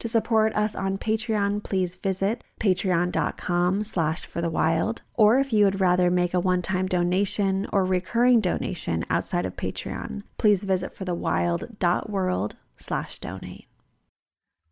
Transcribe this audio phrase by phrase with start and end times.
[0.00, 5.02] To support us on Patreon, please visit patreon.com slash for the wild.
[5.14, 10.22] Or if you would rather make a one-time donation or recurring donation outside of Patreon,
[10.36, 13.66] please visit forthewild.world slash donate.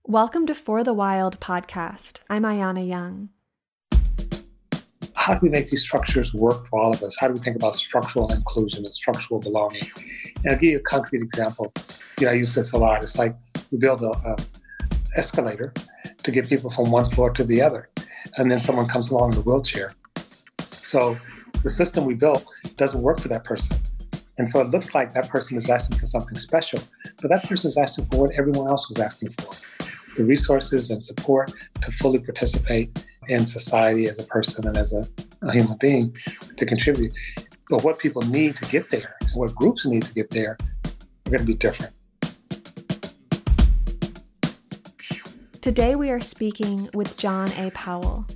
[0.05, 2.19] Welcome to For the Wild podcast.
[2.29, 3.29] I'm Ayana Young.
[5.15, 7.17] How do we make these structures work for all of us?
[7.19, 9.89] How do we think about structural inclusion and structural belonging?
[10.43, 11.73] And I'll give you a concrete example.
[12.19, 13.03] You know, I use this a lot.
[13.05, 13.37] It's like
[13.71, 14.37] we build a, a
[15.17, 15.73] escalator
[16.23, 17.89] to get people from one floor to the other.
[18.37, 19.93] And then someone comes along in a wheelchair.
[20.71, 21.17] So
[21.63, 22.45] the system we built
[22.77, 23.77] doesn't work for that person.
[24.39, 26.81] And so it looks like that person is asking for something special,
[27.21, 29.55] but that person is asking for what everyone else was asking for
[30.17, 35.09] the resources and support to fully participate in society as a person and as a,
[35.43, 36.15] a human being
[36.57, 37.13] to contribute.
[37.71, 41.31] But what people need to get there and what groups need to get there are
[41.31, 41.95] going to be different.
[45.63, 47.71] Today we are speaking with John A.
[47.71, 48.27] Powell.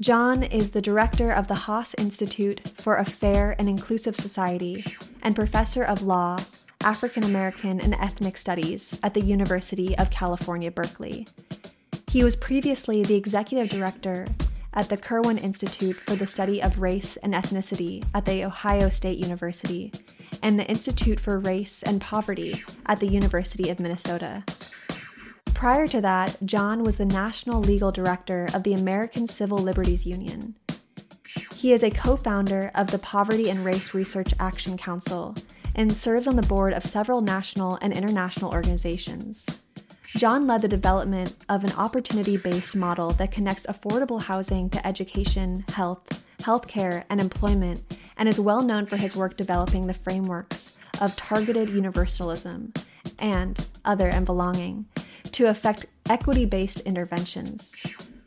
[0.00, 4.82] John is the director of the Haas Institute for a Fair and Inclusive Society
[5.20, 6.38] and professor of law,
[6.80, 11.28] African American and Ethnic Studies at the University of California, Berkeley.
[12.08, 14.26] He was previously the executive director
[14.72, 19.18] at the Kirwan Institute for the Study of Race and Ethnicity at the Ohio State
[19.18, 19.92] University
[20.42, 24.42] and the Institute for Race and Poverty at the University of Minnesota.
[25.56, 30.54] Prior to that, John was the National Legal Director of the American Civil Liberties Union.
[31.54, 35.34] He is a co founder of the Poverty and Race Research Action Council
[35.74, 39.46] and serves on the board of several national and international organizations.
[40.08, 45.64] John led the development of an opportunity based model that connects affordable housing to education,
[45.70, 51.16] health, healthcare, and employment, and is well known for his work developing the frameworks of
[51.16, 52.74] targeted universalism
[53.18, 54.84] and other and belonging
[55.36, 57.78] to affect equity based interventions.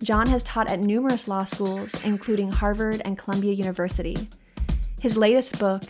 [0.04, 4.30] John has taught at numerous law schools, including Harvard and Columbia University.
[5.00, 5.82] His latest book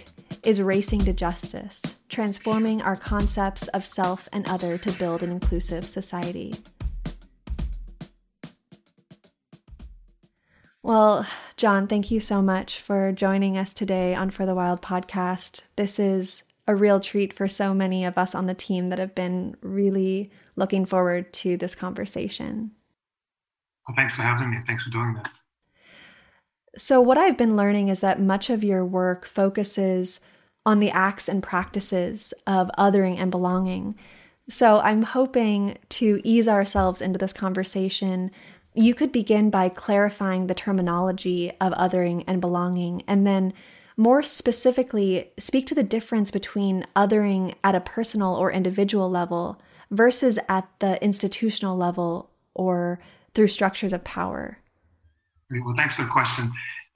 [0.44, 5.86] is Racing to Justice Transforming Our Concepts of Self and Other to Build an Inclusive
[5.86, 6.56] Society.
[10.82, 11.28] Well,
[11.58, 15.64] John, thank you so much for joining us today on For the Wild podcast.
[15.76, 19.16] This is a real treat for so many of us on the team that have
[19.16, 22.72] been really looking forward to this conversation.
[23.88, 24.58] Well, thanks for having me.
[24.68, 25.34] Thanks for doing this.
[26.78, 30.20] So, what I've been learning is that much of your work focuses
[30.66, 33.96] on the acts and practices of othering and belonging.
[34.48, 38.30] So, I'm hoping to ease ourselves into this conversation.
[38.76, 43.54] You could begin by clarifying the terminology of othering and belonging, and then
[43.98, 49.60] more specifically, speak to the difference between othering at a personal or individual level
[49.92, 53.00] versus at the institutional level or
[53.34, 54.60] through structures of power?
[55.52, 56.52] Well, thanks for the question.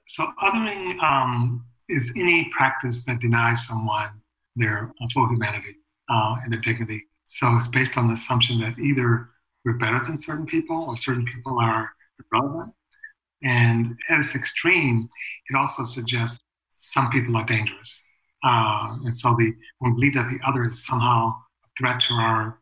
[0.08, 4.10] So, othering um, is any practice that denies someone
[4.56, 5.76] their full humanity
[6.10, 7.06] uh, and their dignity.
[7.26, 9.30] So, it's based on the assumption that either
[9.66, 11.92] we're better than certain people or certain people are
[12.32, 12.74] irrelevant.
[13.42, 15.10] And as extreme,
[15.50, 16.44] it also suggests
[16.78, 18.00] some people are dangerous.
[18.44, 21.34] Uh, and so the, we believe that the other is somehow
[21.64, 22.60] a threat to our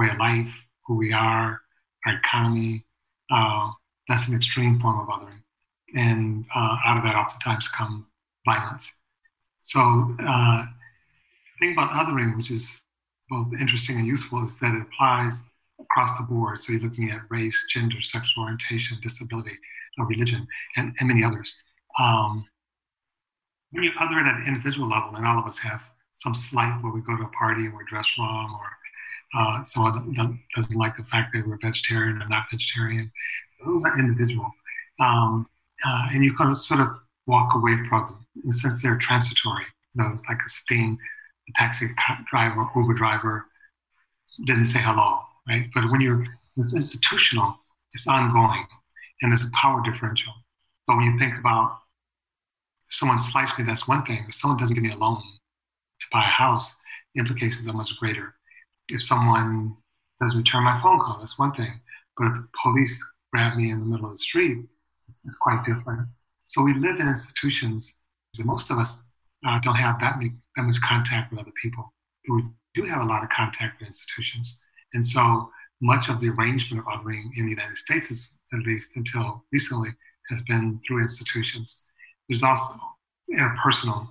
[0.00, 0.52] way of life,
[0.86, 1.60] who we are,
[2.06, 2.84] our economy.
[3.30, 3.70] Uh,
[4.08, 5.42] that's an extreme form of othering.
[5.94, 8.06] And uh, out of that, oftentimes come
[8.44, 8.90] violence.
[9.62, 12.82] So, uh, the thing about othering, which is
[13.28, 15.34] both interesting and useful, is that it applies
[15.78, 16.62] across the board.
[16.62, 19.56] So, you're looking at race, gender, sexual orientation, disability,
[20.00, 20.46] uh, religion,
[20.76, 21.52] and, and many others.
[22.00, 22.46] Um,
[23.72, 25.82] when you other it at an individual level, and all of us have
[26.12, 28.66] some slight where we go to a party and we're dressed wrong or
[29.36, 30.14] uh, someone
[30.56, 33.10] doesn't like the fact that we're vegetarian or not vegetarian.
[33.64, 34.50] Those are individual.
[34.98, 35.46] Um,
[35.86, 36.88] uh, and you kind of sort of
[37.26, 39.64] walk away from them in the sense they're transitory.
[39.94, 40.98] It's like a sting,
[41.48, 41.88] a taxi
[42.30, 43.46] driver, Uber driver
[44.46, 45.66] didn't say hello, right?
[45.74, 46.24] But when you're,
[46.56, 47.56] it's institutional,
[47.92, 48.66] it's ongoing,
[49.22, 50.32] and there's a power differential.
[50.88, 51.78] So when you think about
[52.90, 54.24] someone slights me, that's one thing.
[54.28, 56.72] If someone doesn't give me a loan to buy a house,
[57.14, 58.34] the implications are much greater.
[58.90, 59.76] If someone
[60.20, 61.80] doesn't return my phone call, that's one thing.
[62.16, 63.02] But if the police
[63.32, 64.58] grab me in the middle of the street,
[65.24, 66.08] it's quite different.
[66.44, 67.92] So we live in institutions,
[68.36, 68.92] and most of us
[69.46, 71.92] uh, don't have that, many, that much contact with other people.
[72.26, 72.44] But we
[72.74, 74.56] do have a lot of contact with institutions.
[74.94, 75.50] And so
[75.80, 79.90] much of the arrangement of othering in the United States, is, at least until recently,
[80.28, 81.76] has been through institutions.
[82.28, 82.74] There's also
[83.32, 84.08] interpersonal,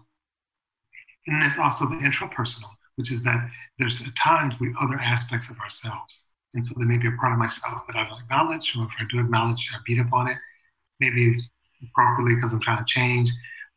[1.27, 6.19] and there's also the intrapersonal, which is that there's times we other aspects of ourselves.
[6.53, 8.91] And so there may be a part of myself that I don't acknowledge, or if
[8.99, 10.37] I do acknowledge, I beat up on it,
[10.99, 11.39] maybe
[11.81, 13.29] appropriately because I'm trying to change.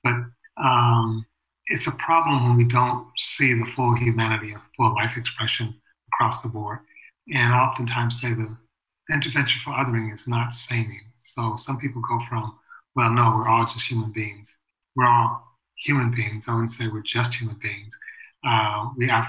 [0.03, 0.15] But
[0.61, 1.25] um,
[1.69, 5.73] it's a problem when we don't see the full humanity of full life expression
[6.13, 6.81] across the board.
[7.29, 8.57] And I oftentimes say the
[9.09, 11.07] intervention for othering is not saming.
[11.21, 12.59] So some people go from,
[12.97, 14.53] well, no, we're all just human beings.
[14.97, 15.47] We're all
[15.77, 16.47] human beings.
[16.49, 17.95] I wouldn't say we're just human beings.
[18.47, 19.27] Uh, we have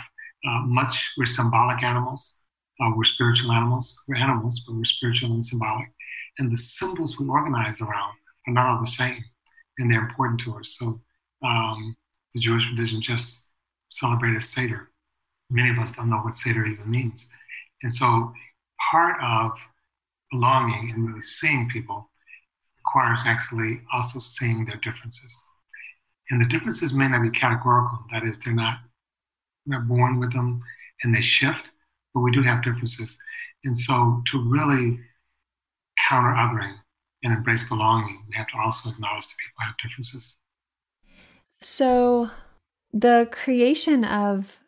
[0.47, 2.33] uh, much, we're symbolic animals.
[2.81, 3.95] Uh, we're spiritual animals.
[4.07, 5.87] We're animals, but we're spiritual and symbolic.
[6.39, 8.13] And the symbols we organize around
[8.47, 9.23] are not all the same,
[9.77, 10.75] and they're important to us.
[10.79, 11.01] So
[11.43, 11.95] um,
[12.33, 13.37] the Jewish religion just
[13.91, 14.89] celebrated Seder.
[15.49, 17.25] Many of us don't know what Seder even means.
[17.83, 18.33] And so
[18.91, 19.51] part of
[20.31, 22.09] belonging and really seeing people
[22.77, 25.31] requires actually also seeing their differences.
[26.31, 28.77] And the differences may not be categorical, that is, they're not
[29.65, 30.61] they're born with them
[31.03, 31.69] and they shift,
[32.13, 33.17] but we do have differences.
[33.63, 34.99] And so to really
[36.09, 36.75] counter othering
[37.23, 40.35] and embrace belonging, we have to also acknowledge that people have differences.
[41.61, 42.29] So,
[42.91, 44.59] the creation of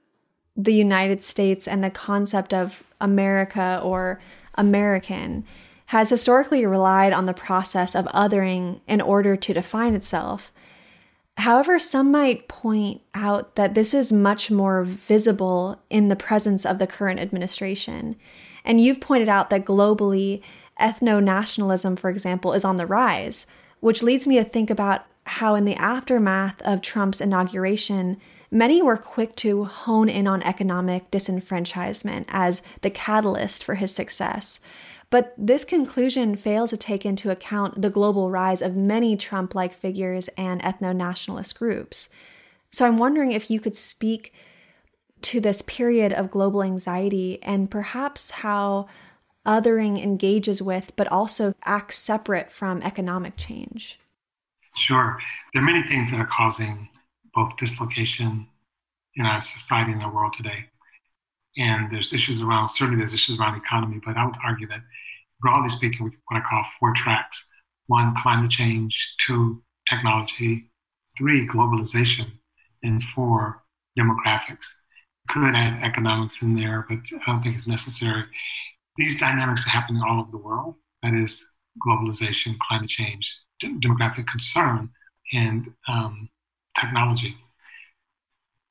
[0.55, 4.19] the United States and the concept of America or
[4.55, 5.45] American
[5.87, 10.51] has historically relied on the process of othering in order to define itself.
[11.37, 16.79] However, some might point out that this is much more visible in the presence of
[16.79, 18.15] the current administration.
[18.63, 20.41] And you've pointed out that globally,
[20.79, 23.47] ethno nationalism, for example, is on the rise,
[23.79, 28.17] which leads me to think about how, in the aftermath of Trump's inauguration,
[28.49, 34.59] many were quick to hone in on economic disenfranchisement as the catalyst for his success.
[35.09, 39.73] But this conclusion fails to take into account the global rise of many Trump like
[39.73, 42.09] figures and ethno nationalist groups.
[42.71, 44.33] So I'm wondering if you could speak
[45.21, 48.87] to this period of global anxiety and perhaps how
[49.45, 53.99] othering engages with, but also acts separate from economic change.
[54.75, 55.17] Sure.
[55.53, 56.89] There are many things that are causing
[57.33, 58.47] both dislocation
[59.15, 60.65] in our society and our world today.
[61.57, 64.81] And there's issues around, certainly there's issues around economy, but I would argue that
[65.41, 67.37] broadly speaking, what I call four tracks.
[67.87, 68.95] One, climate change.
[69.25, 70.71] Two, technology.
[71.17, 72.31] Three, globalization.
[72.83, 73.63] And four,
[73.97, 74.65] demographics.
[75.29, 78.25] Could add economics in there, but I don't think it's necessary.
[78.97, 80.75] These dynamics are happening all over the world.
[81.03, 81.43] That is
[81.85, 83.27] globalization, climate change,
[83.63, 84.89] demographic concern,
[85.33, 86.29] and um,
[86.79, 87.35] technology.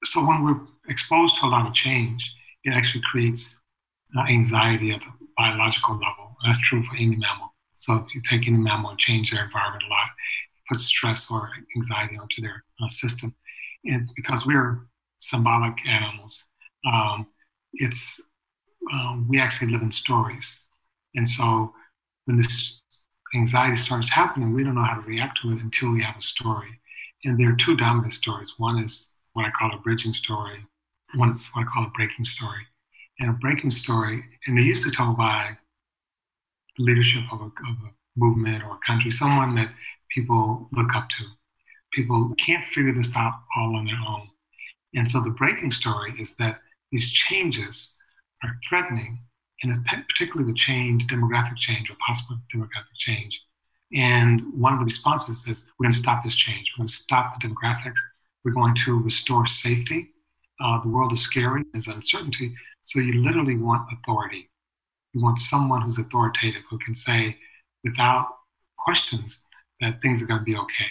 [0.04, 2.24] So when we're exposed to a lot of change,
[2.64, 3.54] it actually creates
[4.16, 6.36] uh, anxiety at the biological level.
[6.44, 7.54] That's true for any mammal.
[7.74, 10.08] So if you take any mammal and change their environment a lot,
[10.54, 13.34] it puts stress or anxiety onto their uh, system.
[13.84, 14.86] And because we're
[15.18, 16.38] symbolic animals,
[16.86, 17.26] um,
[17.74, 18.20] it's
[18.92, 20.46] um, we actually live in stories.
[21.14, 21.72] And so
[22.26, 22.80] when this
[23.34, 26.22] anxiety starts happening, we don't know how to react to it until we have a
[26.22, 26.80] story.
[27.24, 28.52] And there are two dominant stories.
[28.58, 30.64] One is what I call a bridging story.
[31.16, 32.66] One is what I call a breaking story
[33.20, 35.56] and a breaking story, and they used to tell by
[36.76, 39.72] the leadership of a, of a movement or a country, someone that
[40.10, 41.24] people look up to.
[41.92, 44.28] People can't figure this out all on their own.
[44.94, 47.90] And so the breaking story is that these changes
[48.42, 49.18] are threatening,
[49.62, 53.40] and particularly the change, demographic change or possible demographic change.
[53.92, 56.72] And one of the responses is we're going to stop this change.
[56.72, 57.98] We're going to stop the demographics.
[58.44, 60.13] We're going to restore safety.
[60.62, 62.54] Uh, the world is scary, there's uncertainty.
[62.82, 64.48] So you literally want authority.
[65.12, 67.36] You want someone who's authoritative who can say
[67.82, 68.26] without
[68.78, 69.38] questions
[69.80, 70.90] that things are going to be okay.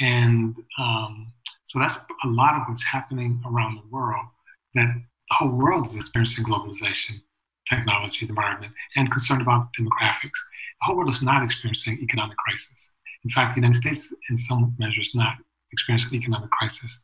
[0.00, 1.32] And um,
[1.64, 4.26] so that's a lot of what's happening around the world,
[4.74, 7.20] that the whole world is experiencing globalization,
[7.68, 10.38] technology, the environment, and concerned about demographics.
[10.80, 12.90] The whole world is not experiencing economic crisis.
[13.24, 15.36] In fact, the United States, in some measures, not
[15.72, 16.98] experiencing economic crisis.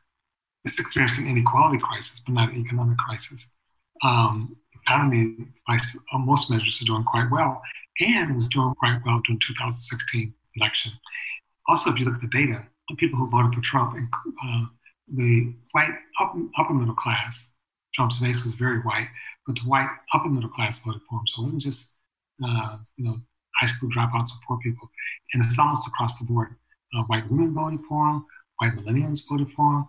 [0.65, 3.47] It's experiencing inequality crisis, but not an economic crisis
[4.03, 5.37] um, economy,
[5.67, 5.79] by
[6.15, 7.61] most measures, are doing quite well,
[8.01, 10.93] and was doing quite well during 2016 election.
[11.69, 14.65] Also, if you look at the data, the people who voted for Trump, uh,
[15.15, 17.49] the white upper, upper middle class,
[17.95, 19.09] Trump's base was very white,
[19.47, 21.27] but the white upper middle class voted for him.
[21.27, 21.87] So it wasn't just
[22.45, 23.21] uh, you know
[23.61, 24.89] high school dropouts or poor people,
[25.35, 26.57] and it's almost across the board.
[26.97, 28.25] Uh, white women voted for him,
[28.59, 29.87] white millennials voted for him.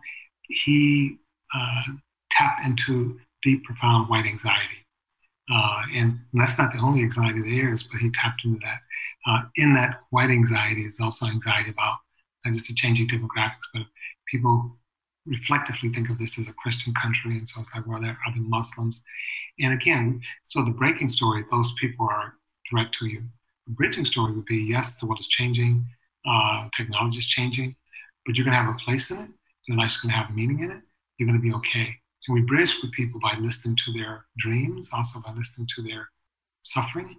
[0.65, 1.17] He
[1.53, 1.93] uh,
[2.31, 4.85] tapped into deep, profound white anxiety.
[5.51, 8.79] Uh, and that's not the only anxiety there is, but he tapped into that.
[9.27, 11.95] Uh, in that white anxiety is also anxiety about
[12.45, 13.83] not just the changing demographics, but
[14.27, 14.77] people
[15.25, 18.33] reflectively think of this as a Christian country, and so it's like, well, there are
[18.33, 18.99] the Muslims.
[19.59, 22.35] And again, so the breaking story, those people are
[22.69, 23.21] direct to you.
[23.67, 25.85] The bridging story would be, yes, the world is changing,
[26.25, 27.75] uh, technology is changing,
[28.25, 29.29] but you're going to have a place in it.
[29.67, 30.81] Your life's going to have meaning in it.
[31.17, 31.95] You're going to be okay.
[32.27, 36.09] And we bridge with people by listening to their dreams, also by listening to their
[36.63, 37.17] suffering.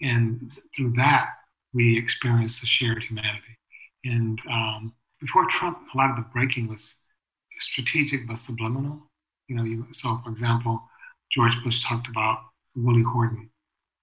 [0.00, 1.26] And through that,
[1.72, 3.58] we experience a shared humanity.
[4.04, 6.94] And um, before Trump, a lot of the breaking was
[7.60, 9.10] strategic but subliminal.
[9.48, 10.82] You know, you, so for example,
[11.32, 12.38] George Bush talked about
[12.76, 13.50] Willie Horton,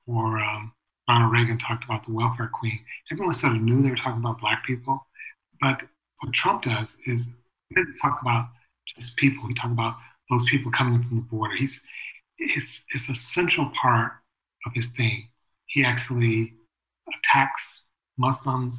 [0.07, 0.73] or um,
[1.07, 2.79] Ronald Reagan talked about the welfare queen.
[3.11, 5.05] Everyone sort of knew they were talking about black people,
[5.59, 5.81] but
[6.19, 7.27] what Trump does is
[7.73, 8.47] doesn't talk about
[8.97, 9.47] just people.
[9.47, 9.95] He talks about
[10.29, 11.55] those people coming from the border.
[11.55, 11.79] He's
[12.37, 14.13] it's, it's a central part
[14.65, 15.29] of his thing.
[15.67, 16.53] He actually
[17.07, 17.81] attacks
[18.17, 18.75] Muslims.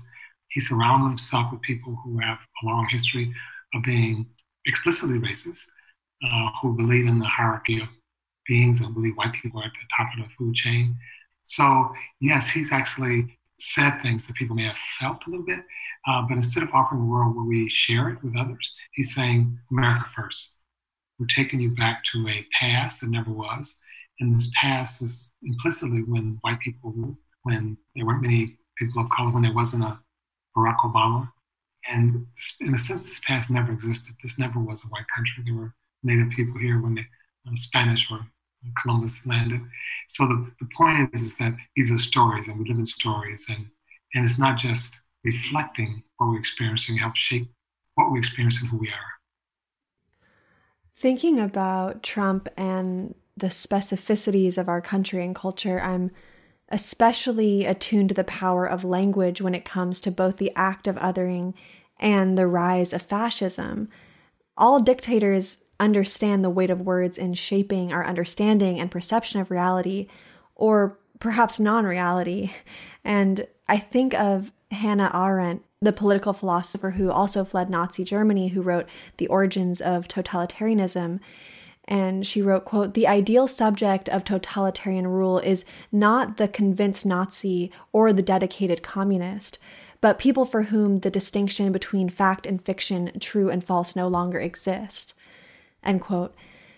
[0.49, 3.33] He surrounds himself with people who have a long history
[3.75, 4.27] of being
[4.67, 5.61] explicitly racist,
[6.25, 7.89] uh, who believe in the hierarchy of
[8.47, 10.97] beings and believe white people are at the top of the food chain.
[11.45, 15.61] So, yes, he's actually said things that people may have felt a little bit,
[16.09, 19.57] uh, but instead of offering a world where we share it with others, he's saying
[19.71, 20.49] America first.
[21.19, 23.75] We're taking you back to a past that never was.
[24.19, 29.31] And this past is implicitly when white people when there weren't many people of color,
[29.31, 29.99] when there wasn't a
[30.57, 31.31] Barack Obama.
[31.89, 32.27] And
[32.61, 34.15] in a sense, this past never existed.
[34.23, 35.43] This never was a white country.
[35.45, 37.03] There were native people here when the
[37.49, 38.21] uh, Spanish or
[38.81, 39.61] Columbus landed.
[40.09, 43.45] So the, the point is, is that these are stories and we live in stories
[43.49, 43.67] and,
[44.15, 44.93] and it's not just
[45.25, 47.49] reflecting what we're experiencing it helps shape
[47.95, 49.13] what we experience and who we are.
[50.97, 56.11] Thinking about Trump and the specificities of our country and culture, I'm
[56.69, 60.97] especially attuned to the power of language when it comes to both the act of
[60.97, 61.55] othering
[61.99, 63.89] and the rise of fascism.
[64.57, 70.09] All dictators understand the weight of words in shaping our understanding and perception of reality,
[70.55, 72.53] or perhaps non reality.
[73.05, 78.63] And I think of Hannah Arendt, the political philosopher who also fled Nazi Germany, who
[78.63, 78.87] wrote
[79.17, 81.21] The Origins of Totalitarianism.
[81.87, 87.73] And she wrote, quote, the ideal subject of totalitarian rule is not the convinced Nazi
[87.93, 89.59] or the dedicated communist,
[90.01, 94.39] but people for whom the distinction between fact and fiction, true and false, no longer
[94.39, 95.15] exist.
[95.83, 96.35] End quote.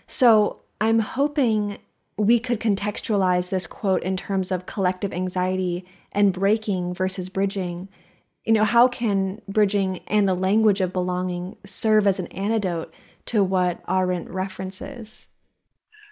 [0.07, 1.77] So I'm hoping
[2.17, 7.89] we could contextualize this quote in terms of collective anxiety and breaking versus bridging.
[8.45, 12.93] You know, how can bridging and the language of belonging serve as an antidote
[13.25, 15.29] to what Arendt references?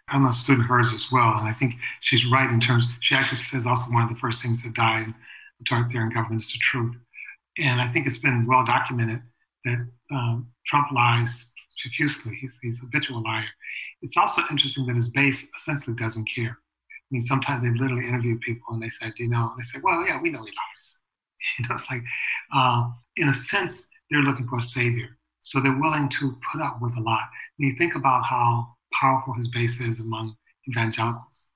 [0.10, 2.86] I'm a student of hers as well, and I think she's right in terms.
[3.00, 5.16] She actually says also one of the first things that die in
[5.62, 6.96] authoritarian government is the truth,
[7.58, 9.22] and I think it's been well documented
[9.64, 11.46] that um, Trump lies
[11.84, 12.38] profusely.
[12.40, 13.46] He's, he's a habitual liar.
[14.02, 16.58] It's also interesting that his base essentially doesn't care.
[16.60, 19.68] I mean, sometimes they literally interview people and they say, "Do you know?" And they
[19.68, 20.54] say, "Well, yeah, we know he lies."
[21.60, 22.02] You know, it's like,
[22.56, 26.82] uh, in a sense, they're looking for a savior, so they're willing to put up
[26.82, 27.24] with a lot.
[27.58, 30.36] When you think about how powerful his base is among
[30.70, 31.48] evangelicals,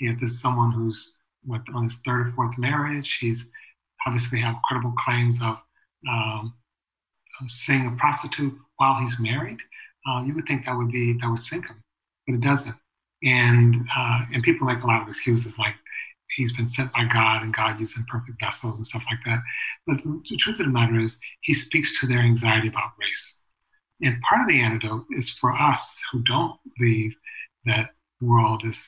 [0.00, 1.12] you know, this is someone who's
[1.44, 3.18] what on his third or fourth marriage.
[3.20, 3.44] He's
[4.06, 5.58] obviously have credible claims of
[6.08, 6.54] um,
[7.48, 9.58] seeing a prostitute while he's married,
[10.08, 11.82] uh, you would think that would be that would sink him,
[12.26, 12.76] but it doesn't.
[13.22, 15.74] And uh, and people make a lot of excuses like
[16.36, 19.42] he's been sent by God and God used imperfect vessels and stuff like that.
[19.86, 23.34] But the, truth of the matter is, he speaks to their anxiety about race.
[24.02, 27.14] And part of the antidote is for us who don't believe
[27.64, 28.78] that the world is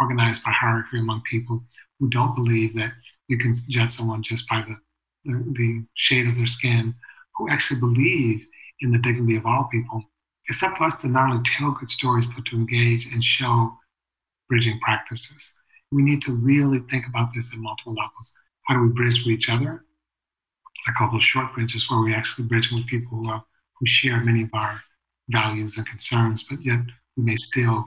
[0.00, 1.62] organized by hierarchy among people,
[1.98, 2.92] who don't believe that
[3.28, 4.76] you can judge someone just by the,
[5.24, 6.94] the, the shade of their skin
[7.36, 8.46] who actually believe
[8.80, 10.02] in the dignity of all people.
[10.48, 13.76] It's up to us to not only tell good stories, but to engage and show
[14.48, 15.50] bridging practices.
[15.92, 18.32] We need to really think about this at multiple levels.
[18.66, 19.84] How do we bridge with each other?
[20.86, 23.44] I call those short bridges where we actually bridge with people who, are,
[23.78, 24.80] who share many of our
[25.28, 26.80] values and concerns, but yet
[27.16, 27.84] we may still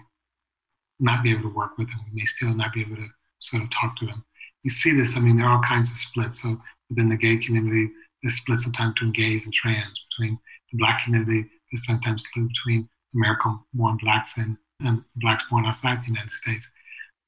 [0.99, 1.99] not be able to work with them.
[2.13, 3.07] We may still not be able to
[3.39, 4.23] sort of talk to them.
[4.63, 6.43] You see this, I mean, there are all kinds of splits.
[6.43, 7.91] So within the gay community,
[8.21, 10.37] there's splits sometimes between gays and trans, between
[10.71, 16.01] the black community, there's sometimes split between American born blacks and and blacks born outside
[16.01, 16.65] the United States.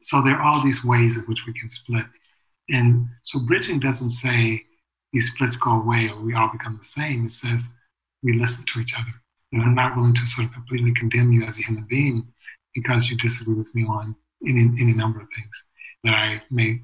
[0.02, 2.06] So there are all these ways in which we can split.
[2.70, 4.64] And so bridging doesn't say
[5.12, 7.26] these splits go away or we all become the same.
[7.26, 7.64] It says
[8.22, 9.14] we listen to each other.
[9.52, 12.28] And I'm not willing to sort of completely condemn you as a human being
[12.74, 14.16] because you disagree with me on
[14.48, 15.64] any, any number of things.
[16.04, 16.82] That I may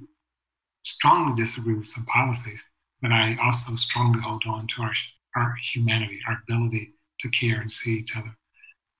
[0.83, 2.61] strongly disagree with some policies,
[3.01, 4.93] but I also strongly hold on to our,
[5.35, 8.35] our humanity, our ability to care and see each other.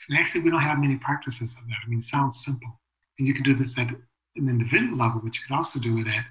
[0.10, 1.78] And actually, we don't have many practices of that.
[1.86, 2.80] I mean, it sounds simple.
[3.18, 6.08] And you can do this at an individual level, but you could also do it
[6.08, 6.26] at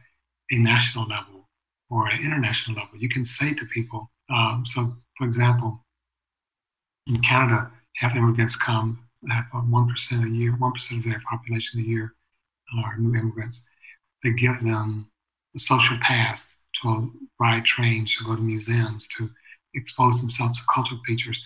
[0.50, 1.48] a national level
[1.90, 2.98] or an international level.
[2.98, 5.84] You can say to people, um, so for example,
[7.06, 12.14] in Canada, half immigrants come, have 1% a year, 1% of their population a year
[12.84, 13.60] are new immigrants.
[14.22, 15.10] They give them
[15.56, 19.30] a social pass to ride trains, to go to museums, to
[19.74, 21.40] expose themselves to cultural features.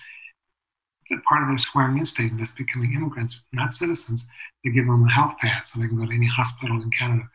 [1.12, 4.24] That part of their swearing in statement is becoming immigrants, not citizens.
[4.64, 7.28] They give them a health pass so they can go to any hospital in Canada.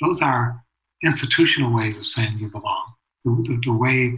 [0.00, 0.62] Those are
[1.02, 2.94] institutional ways of saying you belong.
[3.24, 4.16] The, the, the way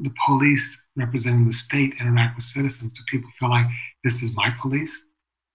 [0.00, 3.66] the police representing the state interact with citizens, do people feel like
[4.02, 4.92] this is my police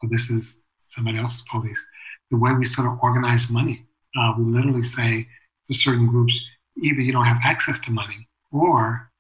[0.04, 1.84] or this is somebody else's police?
[2.30, 3.88] The way we sort of organize money,
[4.20, 5.28] uh, we literally say
[5.68, 6.40] to certain groups,
[6.78, 9.12] either you don't have access to money or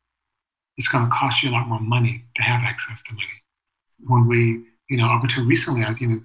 [0.78, 3.39] it's going to cost you a lot more money to have access to money.
[4.06, 6.24] When we, you know, up until recently, I think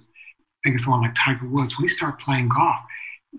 [0.65, 2.77] of someone like Tiger Woods, when he started playing golf,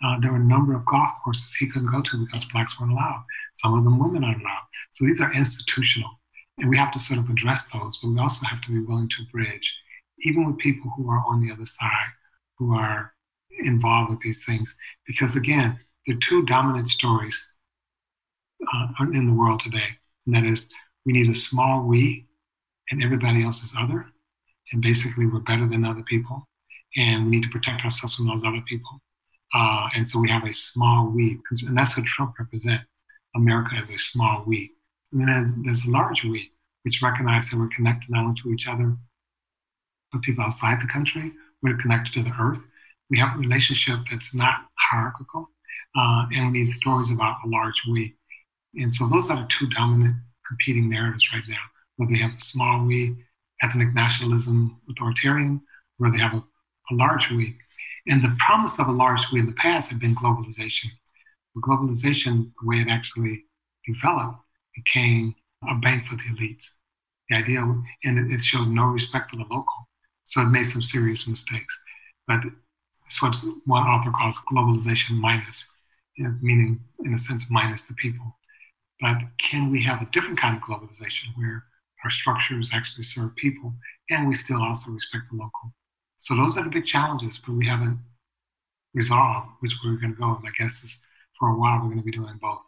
[0.05, 2.93] uh, there were a number of golf courses he couldn't go to because blacks weren't
[2.93, 3.25] allowed.
[3.55, 4.67] Some of them women aren't allowed.
[4.93, 6.11] So these are institutional.
[6.59, 9.09] And we have to sort of address those, but we also have to be willing
[9.09, 9.73] to bridge,
[10.21, 12.11] even with people who are on the other side,
[12.59, 13.13] who are
[13.65, 14.75] involved with these things.
[15.07, 17.37] Because again, the two dominant stories
[18.63, 20.67] uh, in the world today, and that is
[21.05, 22.27] we need a small we
[22.91, 24.07] and everybody else is other.
[24.73, 26.49] And basically, we're better than other people.
[26.97, 29.01] And we need to protect ourselves from those other people.
[29.55, 32.85] Uh, and so we have a small we, and that's what Trump represents
[33.35, 34.73] America as a small we.
[35.13, 36.51] And then there's, there's a large we,
[36.83, 38.97] which recognizes that we're connected not only to each other,
[40.13, 41.33] but people outside the country.
[41.63, 42.59] We're connected to the earth.
[43.09, 45.49] We have a relationship that's not hierarchical,
[45.97, 48.17] uh, and we need stories about a large we.
[48.75, 51.57] And so those are the two dominant competing narratives right now,
[51.97, 53.17] where they have a small we,
[53.63, 55.61] ethnic nationalism, authoritarian,
[55.99, 56.43] where they have a,
[56.91, 57.57] a large we.
[58.07, 60.91] And the promise of a large we in the past had been globalization.
[61.55, 63.45] But globalization, the way it actually
[63.87, 64.39] developed,
[64.75, 65.35] became
[65.69, 66.65] a bank for the elites.
[67.29, 67.61] The idea,
[68.05, 69.89] and it, showed no respect for the local.
[70.25, 71.77] So it made some serious mistakes.
[72.29, 72.41] But
[73.07, 75.65] it's what one author calls globalization minus,
[76.17, 78.37] you know, meaning, in a sense, minus the people.
[79.01, 79.17] But
[79.51, 81.65] can we have a different kind of globalization where
[82.05, 83.75] our structures actually serve people
[84.11, 85.73] and we still also respect the local?
[86.19, 87.99] So those are the big challenges, but we haven't
[88.95, 90.41] resolved which way we're going to go.
[90.45, 90.99] I guess is
[91.39, 92.61] for a while we're going to be doing both.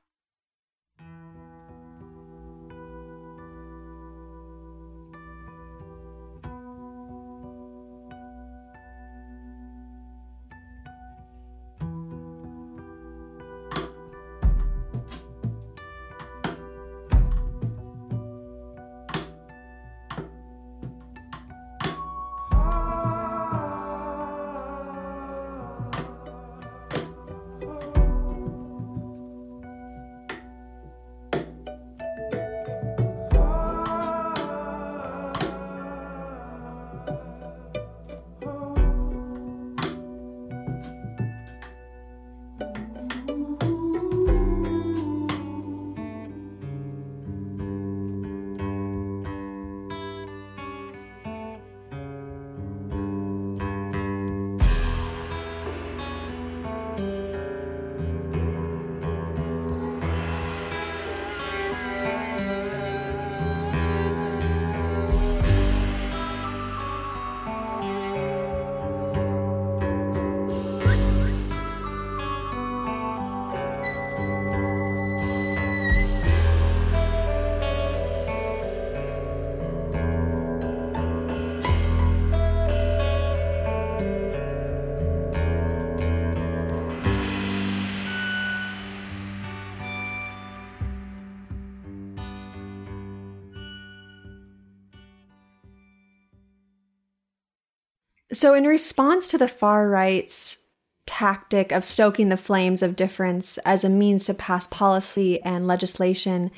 [98.39, 100.59] So, in response to the far right's
[101.07, 106.53] tactic of stoking the flames of difference as a means to pass policy and legislation,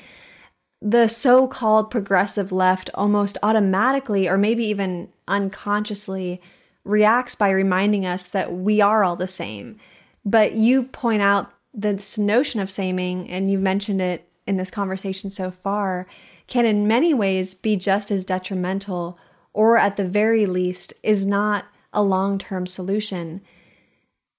[0.79, 6.39] the so called progressive left almost automatically, or maybe even unconsciously,
[6.83, 9.79] reacts by reminding us that we are all the same.
[10.23, 15.31] But you point out this notion of saming, and you've mentioned it in this conversation
[15.31, 16.05] so far,
[16.45, 19.17] can in many ways be just as detrimental,
[19.53, 23.41] or at the very least, is not a long term solution.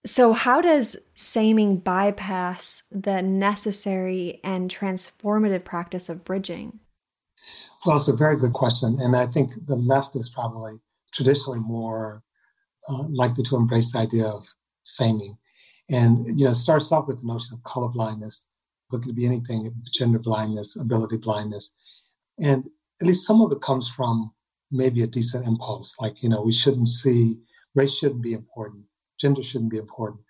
[0.05, 6.81] So, how does saming bypass the necessary and transformative practice of bridging?
[7.85, 8.99] Well, it's a very good question.
[9.01, 10.81] And I think the left is probably
[11.13, 12.23] traditionally more
[12.89, 14.47] uh, likely to embrace the idea of
[14.85, 15.37] saming.
[15.91, 18.49] And, you know, starts off with the notion of color blindness,
[18.91, 21.75] but could be anything, gender blindness, ability blindness.
[22.41, 22.67] And
[23.01, 24.33] at least some of it comes from
[24.73, 27.39] maybe a decent impulse, like, you know, we shouldn't see,
[27.75, 28.85] race shouldn't be important
[29.23, 30.21] gender shouldn't be important.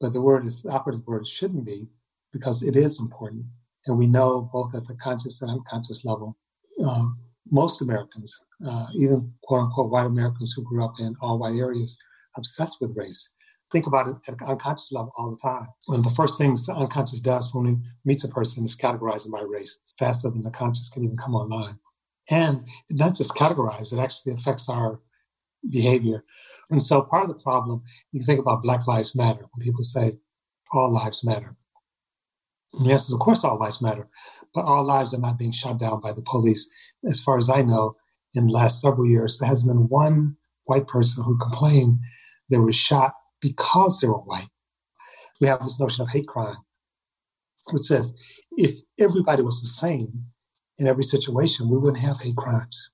[0.00, 1.86] But the word is the operative word shouldn't be
[2.32, 3.44] because it is important.
[3.86, 6.36] And we know both at the conscious and unconscious level,
[6.84, 7.06] uh,
[7.50, 8.34] most Americans,
[8.66, 11.98] uh, even quote unquote white Americans who grew up in all white areas,
[12.36, 13.30] obsessed with race.
[13.72, 15.68] Think about it at unconscious level all the time.
[15.86, 19.22] One of the first things the unconscious does when it meets a person is categorize
[19.22, 21.78] them by race, faster than the conscious can even come online.
[22.30, 25.00] And not just categorize, it actually affects our
[25.70, 26.24] behavior.
[26.70, 30.18] And so part of the problem, you think about Black Lives Matter, when people say
[30.72, 31.56] all lives matter.
[32.80, 34.08] yes, of course, all lives matter,
[34.54, 36.70] but all lives are not being shot down by the police.
[37.08, 37.96] As far as I know,
[38.34, 41.98] in the last several years, there hasn't been one white person who complained
[42.48, 44.48] they were shot because they were white.
[45.40, 46.58] We have this notion of hate crime,
[47.72, 48.14] which says
[48.52, 50.26] if everybody was the same
[50.80, 52.90] in every situation, we wouldn't have hate crimes.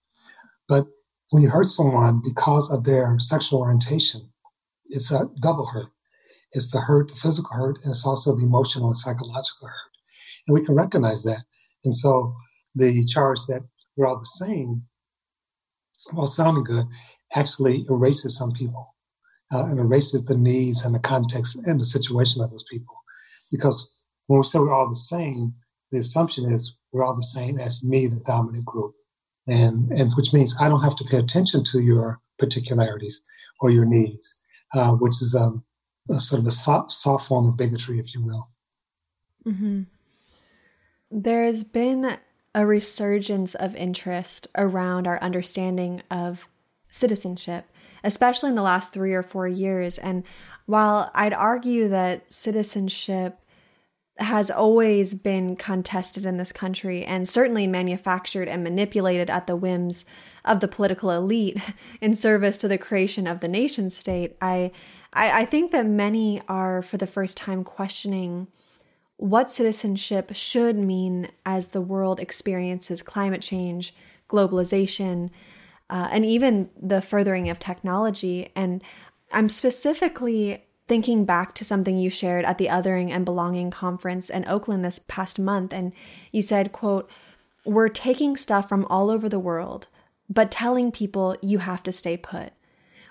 [0.69, 0.87] But
[1.31, 4.29] when you hurt someone because of their sexual orientation,
[4.87, 5.93] it's a double hurt.
[6.53, 9.93] It's the hurt, the physical hurt, and it's also the emotional and psychological hurt.
[10.47, 11.45] And we can recognize that.
[11.85, 12.35] And so
[12.75, 13.63] the charge that
[13.97, 14.83] we're all the same,
[16.13, 16.87] while sounding good,
[17.35, 18.95] actually erases some people
[19.53, 22.95] uh, and erases the needs and the context and the situation of those people.
[23.51, 23.93] Because
[24.27, 25.55] when we say we're all the same,
[25.93, 28.95] the assumption is we're all the same as me, the dominant group
[29.47, 33.23] and and which means I don't have to pay attention to your particularities
[33.61, 34.41] or your needs,
[34.75, 35.53] uh, which is a,
[36.11, 38.49] a, sort of a soft, soft, form of bigotry, if you will.
[39.47, 39.83] Mm-hmm.
[41.11, 42.19] There's been
[42.55, 46.49] a resurgence of interest around our understanding of
[46.91, 47.67] citizenship,
[48.03, 49.99] especially in the last three or four years.
[49.99, 50.25] And
[50.67, 53.39] while I'd argue that citizenship
[54.19, 60.07] has always been contested in this country and certainly manufactured and manipulated at the whims
[60.45, 61.61] of the political elite
[62.01, 64.37] in service to the creation of the nation state.
[64.41, 64.73] I,
[65.13, 68.49] I, I think that many are for the first time questioning
[69.19, 73.95] what citizenship should mean as the world experiences climate change,
[74.29, 75.31] globalization,
[75.89, 78.51] uh, and even the furthering of technology.
[78.55, 78.83] And
[79.33, 84.47] I'm specifically thinking back to something you shared at the Othering and Belonging conference in
[84.49, 85.93] Oakland this past month and
[86.33, 87.11] you said, quote,
[87.65, 89.89] "We're taking stuff from all over the world,
[90.29, 92.53] but telling people you have to stay put.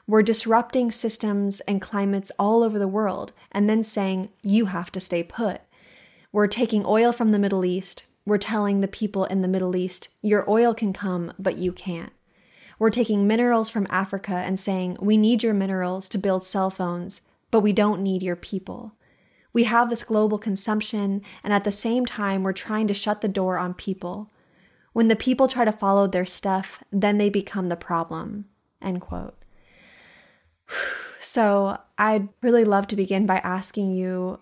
[0.08, 5.00] We're disrupting systems and climates all over the world and then saying you have to
[5.00, 5.62] stay put.
[6.32, 8.04] We're taking oil from the Middle East.
[8.26, 12.12] We're telling the people in the Middle East, your oil can come, but you can't.
[12.78, 17.22] We're taking minerals from Africa and saying, we need your minerals to build cell phones,
[17.52, 18.94] but we don't need your people.
[19.54, 23.28] We have this global consumption, and at the same time, we're trying to shut the
[23.28, 24.32] door on people.
[24.94, 28.46] When the people try to follow their stuff, then they become the problem.
[28.82, 29.38] End quote.
[31.20, 34.40] So, I'd really love to begin by asking you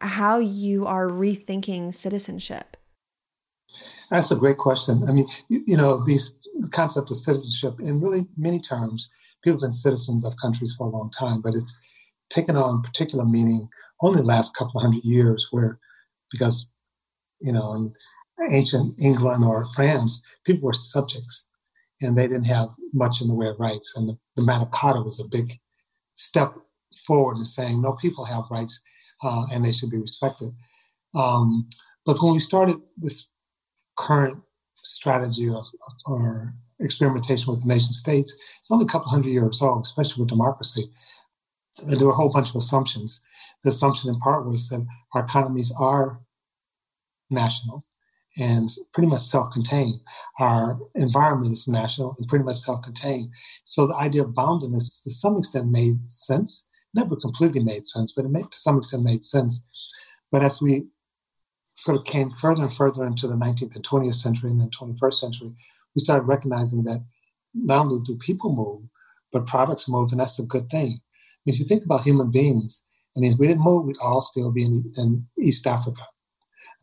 [0.00, 2.76] how you are rethinking citizenship.
[4.10, 5.02] That's a great question.
[5.08, 9.10] I mean, you, you know, these the concept of citizenship, in really many terms,
[9.42, 11.78] people have been citizens of countries for a long time, but it's
[12.30, 13.68] taken on particular meaning
[14.00, 15.78] only the last couple hundred years, where
[16.30, 16.70] because
[17.40, 17.90] you know in
[18.50, 21.48] ancient England or France, people were subjects
[22.00, 23.94] and they didn't have much in the way of rights.
[23.96, 25.50] And the, the Magna Carta was a big
[26.14, 26.54] step
[27.06, 28.80] forward in saying no, people have rights
[29.22, 30.52] uh, and they should be respected.
[31.14, 31.68] Um,
[32.04, 33.28] but when we started this
[33.96, 34.38] current
[34.82, 35.64] strategy of,
[36.04, 40.28] or experimentation with the nation states, it's only a couple hundred years old, especially with
[40.28, 40.90] democracy.
[41.84, 43.24] There were a whole bunch of assumptions.
[43.62, 46.20] The assumption in part was that our economies are
[47.30, 47.84] national
[48.38, 50.00] and pretty much self-contained.
[50.38, 53.30] Our environment is national and pretty much self-contained.
[53.64, 56.68] So the idea of boundedness to some extent made sense.
[56.94, 59.62] Never completely made sense, but it made, to some extent made sense.
[60.32, 60.86] But as we
[61.74, 65.14] sort of came further and further into the 19th and 20th century and then 21st
[65.14, 65.52] century,
[65.94, 67.04] we started recognizing that
[67.54, 68.82] not only do people move,
[69.32, 71.00] but products move, and that's a good thing.
[71.46, 72.84] If you think about human beings,
[73.16, 76.02] I mean, if we didn't move, we'd all still be in, in East Africa.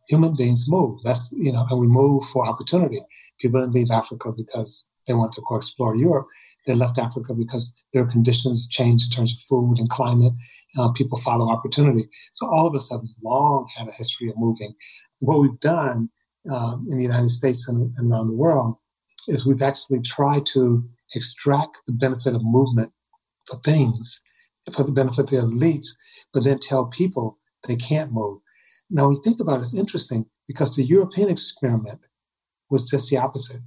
[0.10, 0.99] Human beings move.
[1.04, 2.99] That's, you know, and we move for opportunity.
[3.39, 6.28] People didn't leave Africa because they want to go explore Europe.
[6.65, 10.34] They left Africa because their conditions changed in terms of food and climate.
[10.78, 12.10] Uh, people follow opportunity.
[12.32, 14.73] So all of us have long had a history of moving.
[15.19, 16.10] What we've done
[16.52, 18.76] um, in the United States and, and around the world
[19.28, 20.84] is we've actually tried to
[21.15, 22.91] extract the benefit of movement
[23.45, 24.21] for things,
[24.71, 25.88] for the benefit of the elites,
[26.34, 28.39] but then tell people they can't move.
[28.89, 31.99] Now, when you think about it, it's interesting because the European experiment
[32.69, 33.62] was just the opposite.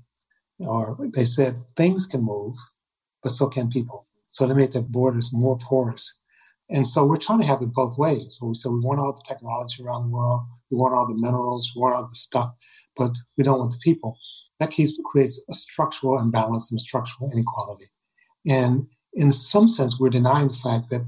[0.59, 2.55] Or they said things can move,
[3.23, 4.07] but so can people.
[4.27, 6.19] So they made their borders more porous.
[6.69, 8.39] And so we're trying to have it both ways.
[8.41, 11.15] Where we say we want all the technology around the world, we want all the
[11.15, 12.53] minerals, we want all the stuff,
[12.97, 14.19] but we don't want the people.
[14.59, 17.85] That creates a structural imbalance and a structural inequality.
[18.49, 21.07] And in some sense, we're denying the fact that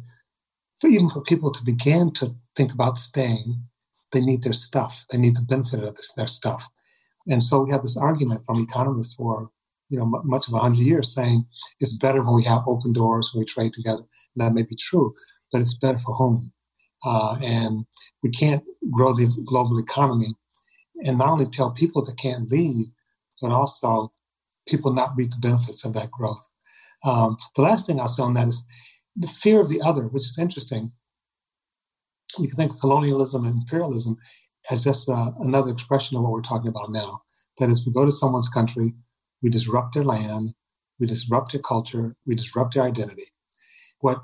[0.81, 3.63] for even for people to begin to think about staying,
[4.13, 5.05] they need their stuff.
[5.11, 6.69] They need the benefit of this, their stuff.
[7.27, 9.51] And so we have this argument from economists for
[9.91, 11.47] you know m- much of 100 years saying
[11.81, 14.03] it's better when we have open doors, when we trade together.
[14.35, 15.15] And that may be true,
[15.53, 16.53] but it's better for whom?
[17.05, 17.87] Uh, and
[18.23, 20.35] we can't grow the global economy
[21.05, 22.87] and not only tell people they can't leave,
[23.41, 24.13] but also
[24.67, 26.48] people not reap the benefits of that growth.
[27.05, 28.67] Um, the last thing I'll say on that is
[29.17, 30.93] the fear of the other, which is interesting.
[32.39, 34.17] You can think of colonialism and imperialism
[34.71, 37.23] as just uh, another expression of what we're talking about now.
[37.59, 38.95] That is, we go to someone's country,
[39.43, 40.55] we disrupt their land,
[41.01, 43.25] we disrupt their culture, we disrupt their identity.
[44.01, 44.21] What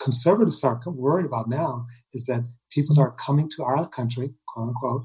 [0.00, 5.04] conservatives are worried about now is that people are coming to our country, quote unquote,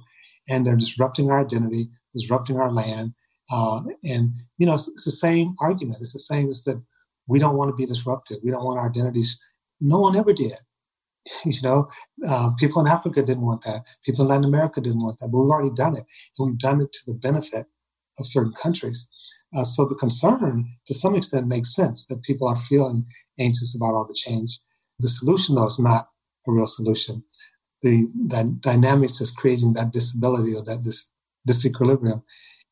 [0.49, 3.13] and they're disrupting our identity, disrupting our land.
[3.51, 5.97] Uh, and, you know, it's, it's, the same argument.
[5.99, 6.81] It's the same as that
[7.27, 8.39] we don't want to be disrupted.
[8.43, 9.39] We don't want our identities.
[9.79, 10.57] No one ever did.
[11.45, 11.87] you know,
[12.27, 13.83] uh, people in Africa didn't want that.
[14.05, 15.29] People in Latin America didn't want that.
[15.29, 16.05] But we've already done it.
[16.37, 17.65] And we've done it to the benefit
[18.19, 19.09] of certain countries.
[19.55, 23.05] Uh, so the concern, to some extent, makes sense that people are feeling
[23.39, 24.59] anxious about all the change.
[24.99, 26.07] The solution, though, is not
[26.47, 27.23] a real solution.
[27.81, 31.11] The that dynamics that's creating that disability or that dis,
[31.47, 32.23] disequilibrium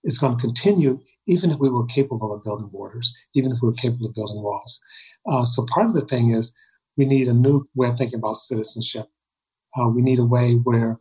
[0.03, 3.67] is going to continue even if we were capable of building borders, even if we
[3.67, 4.81] were capable of building walls.
[5.27, 6.53] Uh, so part of the thing is
[6.97, 9.07] we need a new way of thinking about citizenship.
[9.77, 10.99] Uh, we need a way where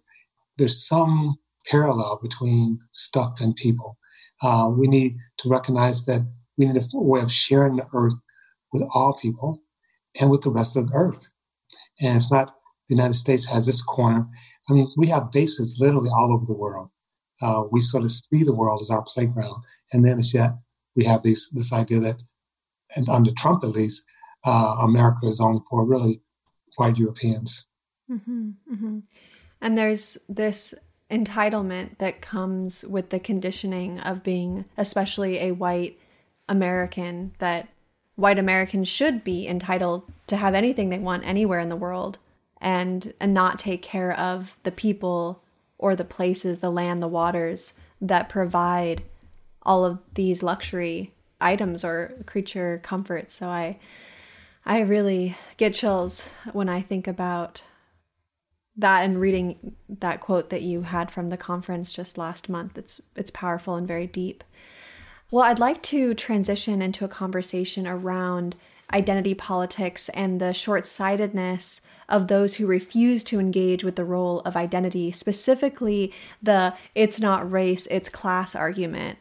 [0.59, 1.37] there's some
[1.67, 3.99] parallel between stuff and people.
[4.43, 8.15] Uh, we need to recognize that we need a way of sharing the earth
[8.73, 9.63] with all people
[10.21, 11.29] and with the rest of the earth.
[12.01, 12.55] And it's not
[12.89, 14.27] the United States has this corner.
[14.69, 16.91] I mean, we have bases literally all over the world
[17.43, 19.63] uh, we sort of see the world as our playground.
[19.93, 20.53] And then as yet
[20.95, 22.23] we have this this idea that,
[22.97, 24.05] and under Trump at least,
[24.45, 26.21] uh, America is only for really
[26.77, 27.67] white Europeans.
[28.11, 28.99] Mm-hmm, mm-hmm.
[29.61, 30.75] And there's this
[31.11, 35.99] entitlement that comes with the conditioning of being, especially a white
[36.49, 37.69] American, that
[38.17, 42.19] white Americans should be entitled to have anything they want anywhere in the world
[42.61, 45.43] and and not take care of the people
[45.81, 49.03] or the places, the land, the waters that provide
[49.63, 53.33] all of these luxury items or creature comforts.
[53.33, 53.79] So I
[54.67, 57.63] I really get chills when I think about
[58.77, 62.77] that and reading that quote that you had from the conference just last month.
[62.77, 64.45] It's it's powerful and very deep.
[65.31, 68.55] Well, I'd like to transition into a conversation around
[68.93, 74.41] identity politics and the short sightedness of those who refuse to engage with the role
[74.41, 79.19] of identity, specifically the it's not race, it's class argument.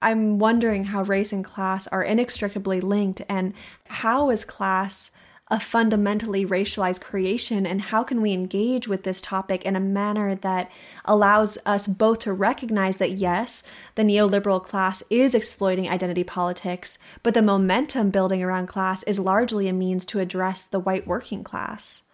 [0.00, 3.52] I'm wondering how race and class are inextricably linked and
[3.86, 5.10] how is class
[5.50, 10.34] a fundamentally racialized creation and how can we engage with this topic in a manner
[10.34, 10.70] that
[11.04, 13.62] allows us both to recognize that yes
[13.94, 19.68] the neoliberal class is exploiting identity politics but the momentum building around class is largely
[19.68, 22.04] a means to address the white working class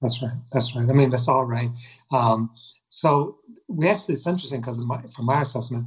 [0.00, 1.70] that's right that's right i mean that's all right
[2.12, 2.50] um,
[2.88, 4.82] so we actually it's interesting because
[5.14, 5.86] from my assessment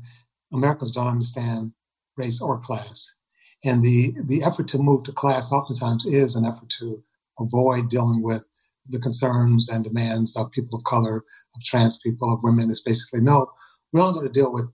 [0.54, 1.72] americans don't understand
[2.18, 3.16] race or class
[3.64, 7.04] and the, the effort to move to class oftentimes is an effort to
[7.40, 8.46] avoid dealing with
[8.90, 12.70] the concerns and demands of people of color, of trans people, of women.
[12.70, 13.52] It's basically no,
[13.92, 14.72] we're only going to deal with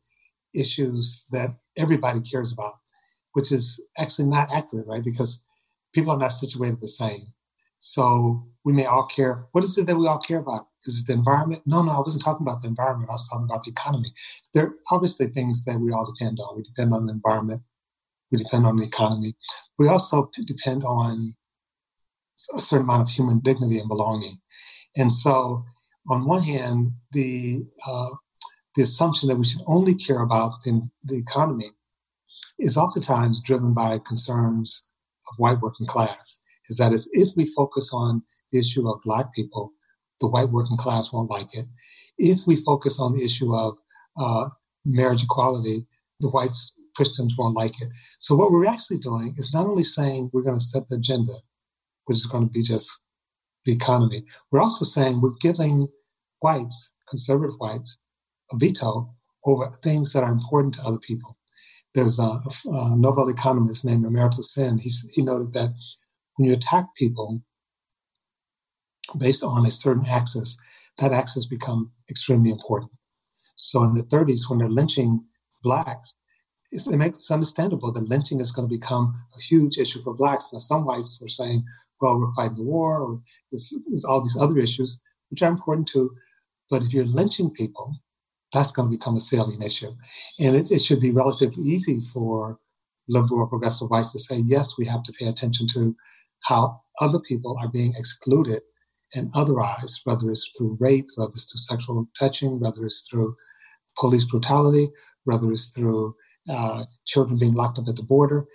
[0.54, 2.76] issues that everybody cares about,
[3.34, 5.04] which is actually not accurate, right?
[5.04, 5.46] Because
[5.94, 7.28] people are not situated the same.
[7.80, 9.48] So we may all care.
[9.52, 10.68] What is it that we all care about?
[10.86, 11.64] Is it the environment?
[11.66, 13.10] No, no, I wasn't talking about the environment.
[13.10, 14.14] I was talking about the economy.
[14.54, 16.58] There are obviously things that we all depend on.
[16.58, 17.62] We depend on the environment
[18.32, 19.36] We depend on the economy.
[19.78, 21.34] We also depend on
[22.56, 24.40] a certain amount of human dignity and belonging.
[24.96, 25.64] And so,
[26.10, 28.10] on one hand, the uh,
[28.76, 31.72] the assumption that we should only care about the, the economy
[32.60, 34.88] is oftentimes driven by concerns
[35.28, 36.44] of white working class.
[36.70, 39.72] Is that is if we focus on the issue of black people,
[40.20, 41.66] the white working class won't like it.
[42.18, 43.78] If we focus on the issue of
[44.20, 44.50] uh,
[44.86, 45.86] marriage equality,
[46.20, 47.90] the whites Christians won't like it.
[48.20, 51.34] So what we're actually doing is not only saying we're going to set the agenda,
[52.06, 52.92] which is going to be just
[53.66, 55.88] the economy, we're also saying we're giving
[56.42, 58.00] whites, conservative whites,
[58.52, 59.14] a veto
[59.46, 61.38] over things that are important to other people.
[61.94, 64.80] There's a, a Nobel economist named Amartya Sen.
[64.80, 65.74] He noted that
[66.38, 67.42] when you attack people
[69.18, 70.58] based on a certain axis,
[71.00, 72.92] that axis become extremely important.
[73.56, 75.24] So in the 30s, when they're lynching
[75.64, 76.16] blacks,
[76.72, 80.50] it makes it understandable that lynching is going to become a huge issue for blacks.
[80.52, 81.64] Now, some whites were saying,
[82.02, 83.22] well, we're fighting the war, or
[83.52, 86.12] there's, there's all these other issues, which are important too.
[86.70, 87.96] But if you're lynching people,
[88.54, 89.96] that's going to become a salient issue.
[90.40, 92.60] And it, it should be relatively easy for
[93.08, 95.96] liberal or progressive whites to say, yes, we have to pay attention to
[96.46, 98.62] how other people are being excluded
[99.14, 103.36] and otherized, whether it's through rape, whether it's through sexual touching, whether it's through
[103.98, 104.90] police brutality,
[105.24, 106.16] whether it's through
[106.50, 108.46] uh, children being locked up at the border,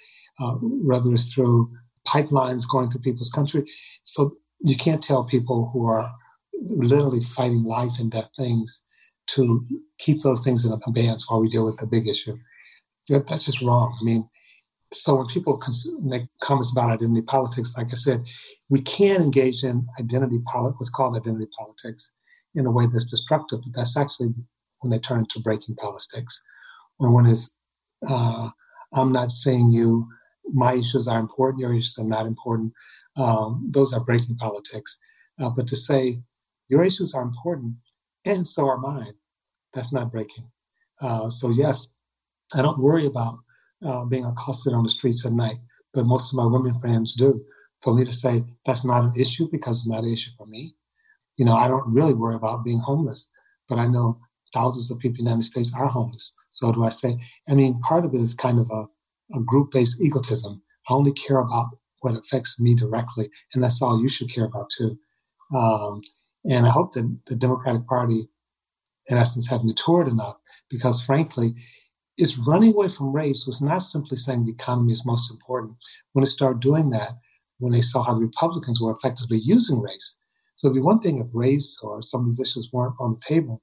[0.41, 1.71] uh, whether it's through
[2.07, 3.65] pipelines going through people's country.
[4.05, 4.33] So
[4.65, 6.11] you can't tell people who are
[6.53, 8.83] literally fighting life and death things
[9.29, 9.65] to
[9.99, 12.37] keep those things in abeyance while we deal with the big issue.
[13.09, 13.97] That's just wrong.
[14.01, 14.29] I mean,
[14.93, 15.61] so when people
[16.03, 18.25] make comments about identity politics, like I said,
[18.69, 22.13] we can engage in identity politics, what's called identity politics,
[22.55, 24.35] in a way that's destructive, but that's actually
[24.81, 26.43] when they turn into breaking politics.
[26.99, 27.51] When one is,
[28.07, 28.51] uh,
[28.93, 30.09] I'm not saying you,
[30.53, 32.73] my issues are important, your issues are not important.
[33.17, 34.99] Um, those are breaking politics.
[35.41, 36.21] Uh, but to say
[36.69, 37.75] your issues are important
[38.25, 39.15] and so are mine,
[39.73, 40.51] that's not breaking.
[41.01, 41.89] Uh, so yes,
[42.53, 43.39] I don't worry about
[43.87, 45.57] uh, being accosted on the streets at night,
[45.93, 47.45] but most of my women friends do.
[47.83, 50.77] For me to say that's not an issue because it's not an issue for me,
[51.37, 53.29] you know, I don't really worry about being homeless,
[53.69, 54.21] but I know
[54.55, 56.33] thousands of people in the United States are homeless.
[56.51, 57.19] So do I say?
[57.49, 58.85] I mean, part of it is kind of a,
[59.37, 60.63] a group-based egotism.
[60.89, 64.71] I only care about what affects me directly, and that's all you should care about
[64.77, 64.99] too.
[65.57, 66.03] Um,
[66.45, 68.29] and I hope that the Democratic Party,
[69.07, 70.37] in essence, have matured enough
[70.69, 71.55] because, frankly,
[72.23, 75.75] its running away from race was not simply saying the economy is most important.
[76.13, 77.19] When it started doing that,
[77.59, 80.19] when they saw how the Republicans were effectively using race.
[80.55, 83.21] So it'd be one thing if race or some of these issues weren't on the
[83.27, 83.61] table,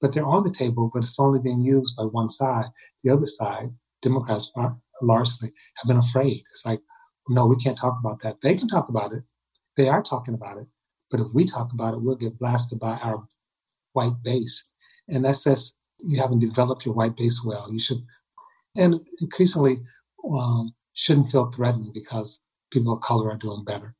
[0.00, 2.66] but they're on the table, but it's only being used by one side.
[3.04, 3.70] The other side,
[4.02, 4.52] Democrats
[5.02, 6.42] largely, have been afraid.
[6.50, 6.80] It's like,
[7.28, 8.38] no, we can't talk about that.
[8.42, 9.22] They can talk about it.
[9.76, 10.66] They are talking about it.
[11.12, 13.28] But if we talk about it, we'll get blasted by our
[13.92, 14.68] white base.
[15.08, 15.74] And that says
[16.06, 17.68] you haven't developed your white base well.
[17.70, 18.02] You should,
[18.76, 19.80] and increasingly,
[20.24, 23.94] um, shouldn't feel threatened because people of color are doing better.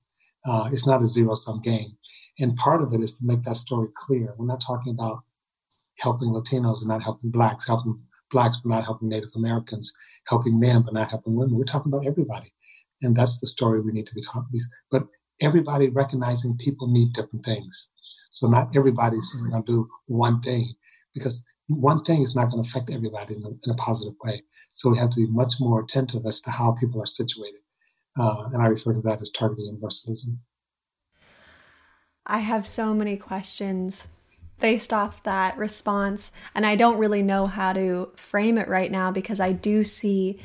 [0.45, 1.97] Uh, it's not a zero sum game.
[2.39, 4.35] And part of it is to make that story clear.
[4.37, 5.23] We're not talking about
[5.99, 9.95] helping Latinos and not helping blacks, helping blacks but not helping Native Americans,
[10.27, 11.57] helping men but not helping women.
[11.57, 12.53] We're talking about everybody.
[13.03, 14.59] And that's the story we need to be talking.
[14.91, 15.05] But
[15.41, 17.91] everybody recognizing people need different things.
[18.31, 20.75] So not everybody's going to do one thing
[21.15, 24.43] because one thing is not going to affect everybody in a, in a, positive way.
[24.73, 27.61] So we have to be much more attentive as to how people are situated.
[28.19, 30.39] Uh, and I refer to that as targeted universalism.
[32.27, 34.09] I have so many questions
[34.59, 39.11] based off that response, and I don't really know how to frame it right now
[39.11, 40.39] because I do see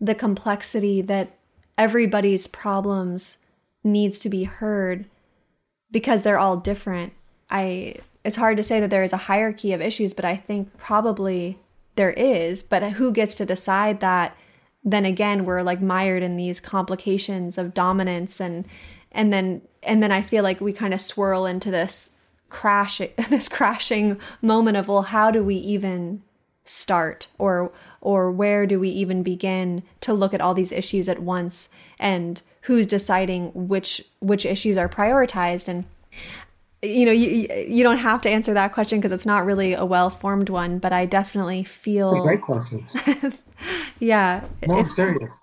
[0.00, 1.38] the complexity that
[1.78, 3.38] everybody's problems
[3.84, 5.04] needs to be heard
[5.90, 7.12] because they're all different.
[7.50, 10.76] I it's hard to say that there is a hierarchy of issues, but I think
[10.78, 11.58] probably
[11.96, 12.62] there is.
[12.62, 14.36] But who gets to decide that?
[14.84, 18.66] Then again, we're like mired in these complications of dominance and
[19.10, 22.12] and then and then I feel like we kind of swirl into this
[22.48, 22.98] crash
[23.30, 26.22] this crashing moment of well, how do we even
[26.64, 31.18] start or or where do we even begin to look at all these issues at
[31.18, 31.68] once
[31.98, 35.84] and who's deciding which which issues are prioritized and
[36.82, 39.84] you know, you you don't have to answer that question because it's not really a
[39.84, 42.86] well formed one, but I definitely feel a great question.
[44.00, 45.40] yeah, no, I'm serious.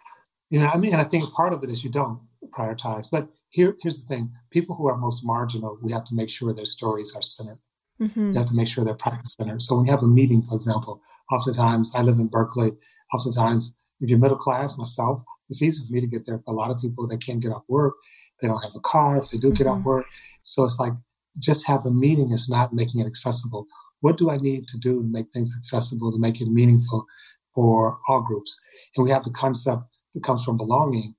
[0.50, 2.20] You know, I mean, I think part of it is you don't
[2.50, 3.08] prioritize.
[3.10, 6.54] But here, here's the thing: people who are most marginal, we have to make sure
[6.54, 7.60] their stories are centered.
[8.02, 8.32] Mm-hmm.
[8.32, 9.62] We have to make sure they're practice centered.
[9.62, 12.72] So when you have a meeting, for example, oftentimes I live in Berkeley.
[13.14, 16.38] Oftentimes If you're middle class, myself, it's easy for me to get there.
[16.46, 17.96] But a lot of people that can't get off work,
[18.42, 19.18] they don't have a car.
[19.18, 19.80] If they do get mm-hmm.
[19.80, 20.06] off work,
[20.44, 20.94] so it's like
[21.40, 23.66] just have the meaning is not making it accessible.
[24.02, 27.06] What do I need to do to make things accessible, to make it meaningful
[27.54, 28.60] for all groups?
[28.96, 29.84] And we have the concept
[30.14, 31.16] that comes from belonging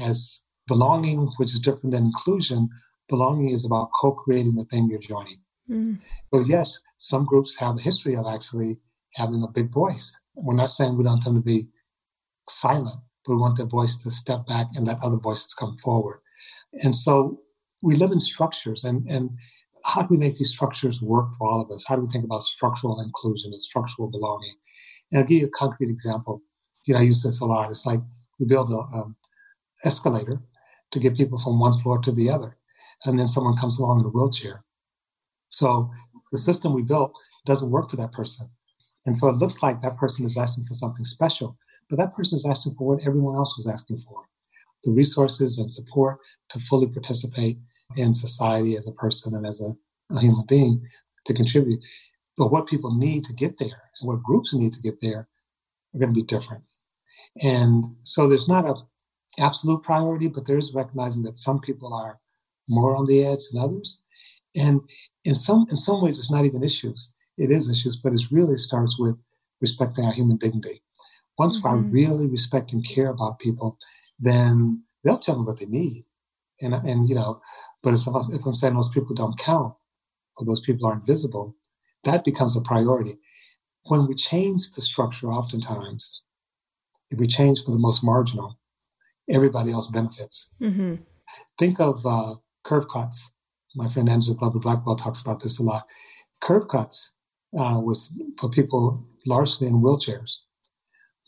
[0.00, 2.68] as belonging, which is different than inclusion.
[3.08, 5.38] Belonging is about co-creating the thing you're joining.
[5.68, 5.98] Mm.
[6.32, 8.76] So yes, some groups have a history of actually
[9.14, 10.18] having a big voice.
[10.34, 11.68] We're not saying we don't want them to be
[12.46, 16.20] silent, but we want their voice to step back and let other voices come forward.
[16.84, 17.40] And so
[17.82, 19.30] we live in structures and, and
[19.84, 21.86] how do we make these structures work for all of us?
[21.86, 24.54] How do we think about structural inclusion and structural belonging?
[25.10, 26.42] And I'll give you a concrete example.
[26.86, 27.70] You know, I use this a lot.
[27.70, 28.00] It's like
[28.38, 29.16] we build an um,
[29.84, 30.42] escalator
[30.90, 32.56] to get people from one floor to the other.
[33.04, 34.64] And then someone comes along in a wheelchair.
[35.48, 35.90] So
[36.32, 37.12] the system we built
[37.46, 38.48] doesn't work for that person.
[39.06, 41.56] And so it looks like that person is asking for something special,
[41.88, 44.24] but that person is asking for what everyone else was asking for
[44.84, 46.18] the resources and support
[46.48, 47.58] to fully participate
[47.96, 49.74] in society as a person and as a,
[50.14, 50.86] a human being
[51.26, 51.80] to contribute.
[52.36, 55.28] But what people need to get there and what groups need to get there
[55.94, 56.64] are going to be different.
[57.42, 58.74] And so there's not a
[59.38, 62.18] absolute priority, but there is recognizing that some people are
[62.68, 64.00] more on the edge than others.
[64.56, 64.80] And
[65.24, 67.14] in some in some ways it's not even issues.
[67.38, 69.16] It is issues, but it really starts with
[69.60, 70.82] respecting our human dignity.
[71.38, 71.68] Once mm-hmm.
[71.68, 73.78] I really respect and care about people,
[74.18, 76.04] then they'll tell me what they need.
[76.60, 77.40] And and you know,
[77.82, 79.74] but if I'm, saying those people don't count
[80.36, 81.56] or those people are invisible,
[82.04, 83.16] that becomes a priority.
[83.84, 86.22] When we change the structure, oftentimes,
[87.10, 88.58] if we change for the most marginal,
[89.28, 90.50] everybody else benefits.
[90.60, 90.96] Mm-hmm.
[91.58, 93.30] Think of uh, curb cuts.
[93.74, 95.86] My friend Angela Glover Blackwell talks about this a lot.
[96.40, 97.12] Curb cuts
[97.58, 100.38] uh, was for people largely in wheelchairs.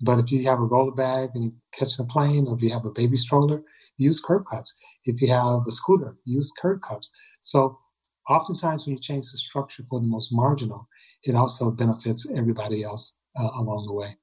[0.01, 2.71] But if you have a roller bag and you catch a plane, or if you
[2.71, 3.63] have a baby stroller,
[3.99, 4.75] use curb cuts.
[5.05, 7.11] If you have a scooter, use curb cuts.
[7.41, 7.79] So
[8.29, 10.89] oftentimes when you change the structure for the most marginal,
[11.25, 14.17] it also benefits everybody else uh, along the way.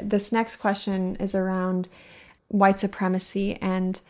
[0.00, 1.88] This next question is around
[2.48, 4.00] white supremacy and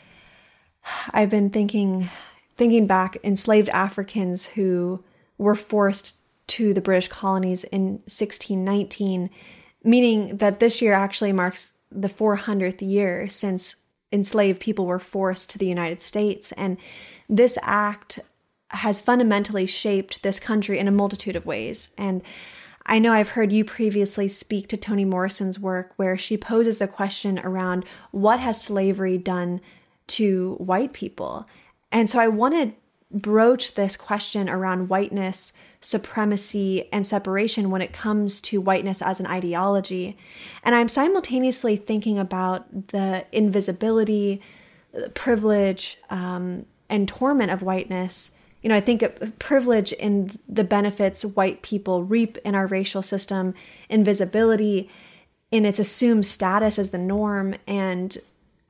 [1.10, 2.10] I've been thinking
[2.56, 5.02] thinking back enslaved Africans who
[5.38, 9.30] were forced to the British colonies in 1619
[9.82, 13.76] meaning that this year actually marks the 400th year since
[14.14, 16.52] enslaved people were forced to the United States.
[16.52, 16.78] And
[17.28, 18.20] this act
[18.70, 21.92] has fundamentally shaped this country in a multitude of ways.
[21.98, 22.22] And
[22.86, 26.88] I know I've heard you previously speak to Toni Morrison's work where she poses the
[26.88, 29.60] question around what has slavery done
[30.06, 31.46] to white people?
[31.90, 35.52] And so I want to broach this question around whiteness
[35.84, 40.16] supremacy and separation when it comes to whiteness as an ideology.
[40.62, 44.40] And I'm simultaneously thinking about the invisibility,
[45.14, 48.36] privilege, um, and torment of whiteness.
[48.62, 49.04] You know, I think
[49.38, 53.54] privilege in the benefits white people reap in our racial system,
[53.88, 54.88] invisibility
[55.50, 58.16] in its assumed status as the norm, and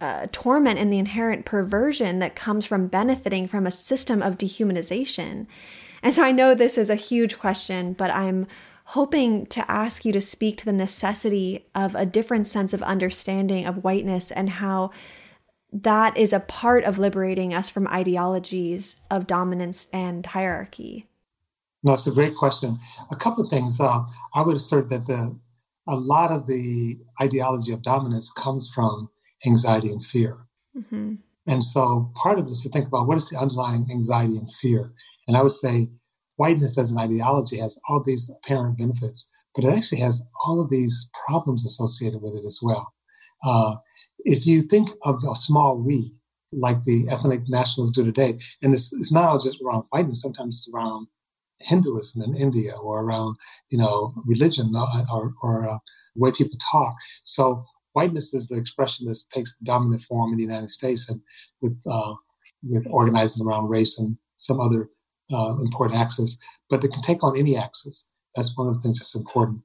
[0.01, 5.47] uh, torment in the inherent perversion that comes from benefiting from a system of dehumanization.
[6.05, 8.47] And so I know this is a huge question, but I'm
[8.85, 13.65] hoping to ask you to speak to the necessity of a different sense of understanding
[13.65, 14.91] of whiteness and how
[15.73, 21.09] that is a part of liberating us from ideologies of dominance and hierarchy.
[21.83, 22.79] No, it's a great question.
[23.11, 23.81] A couple of things.
[23.81, 25.37] Uh, I would assert that the
[25.87, 29.11] a lot of the ideology of dominance comes from
[29.47, 30.47] anxiety and fear.
[30.77, 31.15] Mm-hmm.
[31.47, 34.51] And so part of it is to think about what is the underlying anxiety and
[34.51, 34.95] fear.
[35.27, 35.89] And I would say
[36.37, 40.69] whiteness as an ideology has all these apparent benefits, but it actually has all of
[40.69, 42.93] these problems associated with it as well.
[43.45, 43.75] Uh,
[44.21, 46.13] if you think of a small we,
[46.53, 50.57] like the ethnic nationalists do today, and it's, it's not all just around whiteness, sometimes
[50.57, 51.07] it's around
[51.61, 53.37] Hinduism in India or around,
[53.71, 55.79] you know, religion uh, or, or uh,
[56.15, 56.95] the way people talk.
[57.23, 57.63] So
[57.93, 61.21] whiteness is the expression that takes the dominant form in the United States and
[61.63, 62.15] with, uh,
[62.63, 64.91] with organizing around race and some other
[65.35, 66.39] uh, important axis,
[66.71, 68.11] but it can take on any axis.
[68.35, 69.61] That's one of the things that's important.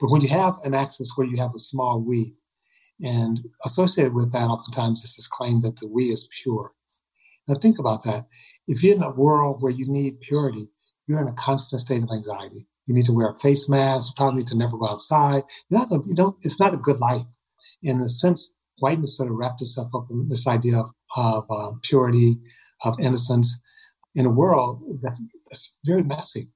[0.00, 2.34] But when you have an axis where you have a small we,
[3.02, 6.72] and associated with that, oftentimes is this claim that the we is pure.
[7.48, 8.26] Now think about that.
[8.68, 10.68] If you're in a world where you need purity,
[11.06, 12.66] you're in a constant state of anxiety.
[12.86, 14.08] You need to wear a face mask.
[14.08, 15.42] You probably need to never go outside.
[15.68, 17.22] You're not, you don't, it's not a good life.
[17.82, 21.70] In a sense, whiteness sort of wrapped itself up in this idea of, of uh,
[21.82, 22.36] purity,
[22.84, 23.60] of innocence,
[24.14, 25.22] in a world that's,
[25.84, 26.48] very messy.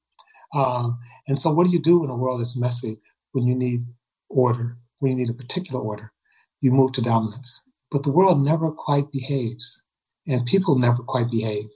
[0.54, 0.88] Uh,
[1.28, 2.98] and so, what do you do in a world that's messy
[3.32, 3.82] when you need
[4.30, 6.12] order, when you need a particular order,
[6.60, 7.62] you move to dominance.
[7.90, 9.84] But the world never quite behaves,
[10.26, 11.68] and people never quite behave,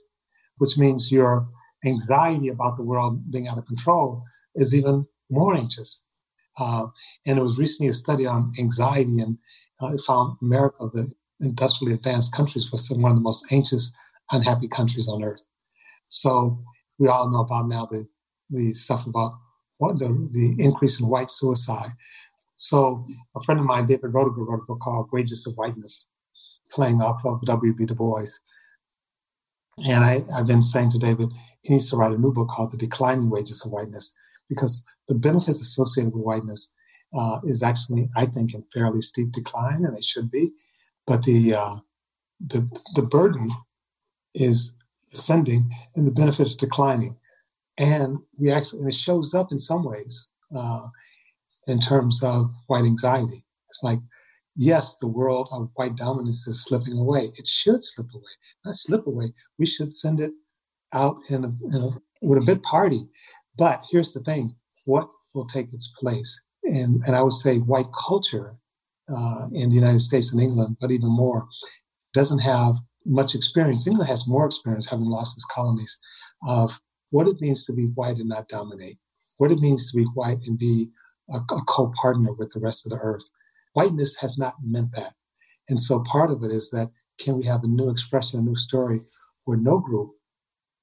[0.57, 1.47] which means your
[1.85, 4.23] anxiety about the world being out of control
[4.55, 6.05] is even more anxious.
[6.59, 6.87] Uh,
[7.25, 9.37] and it was recently a study on anxiety, and
[9.81, 13.95] uh, it found America, the industrially advanced countries, was one of the most anxious,
[14.31, 15.43] unhappy countries on earth.
[16.11, 16.61] So
[16.99, 18.05] we all know about now the,
[18.49, 19.31] the stuff about
[19.77, 21.91] what the, the increase in white suicide.
[22.57, 26.05] So a friend of mine, David Roediger, wrote a book called Wages of Whiteness,
[26.69, 27.85] playing off of W.B.
[27.85, 28.25] Du Bois.
[29.77, 31.31] And I, I've been saying to David,
[31.63, 34.13] he needs to write a new book called The Declining Wages of Whiteness,
[34.49, 36.73] because the benefits associated with whiteness
[37.17, 40.51] uh, is actually, I think, in fairly steep decline, and it should be.
[41.07, 41.75] But the uh,
[42.45, 43.51] the the burden
[44.35, 44.77] is
[45.13, 47.15] ascending, and the benefit is declining.
[47.77, 50.87] And we actually, and it shows up in some ways uh,
[51.67, 53.45] in terms of white anxiety.
[53.69, 53.99] It's like,
[54.55, 57.31] yes, the world of white dominance is slipping away.
[57.35, 58.33] It should slip away,
[58.65, 59.33] not slip away.
[59.57, 60.31] We should send it
[60.93, 61.89] out in a, in a,
[62.21, 63.07] with a big party.
[63.57, 64.55] But here's the thing:
[64.85, 66.41] what will take its place?
[66.63, 68.55] And and I would say white culture
[69.09, 71.47] uh, in the United States and England, but even more,
[72.13, 73.87] doesn't have much experience.
[73.87, 75.99] England has more experience, having lost its colonies,
[76.47, 76.79] of
[77.09, 78.97] what it means to be white and not dominate,
[79.37, 80.89] what it means to be white and be
[81.29, 83.29] a, a co partner with the rest of the earth.
[83.73, 85.13] Whiteness has not meant that.
[85.69, 86.89] And so part of it is that
[87.19, 89.01] can we have a new expression, a new story
[89.45, 90.11] where no group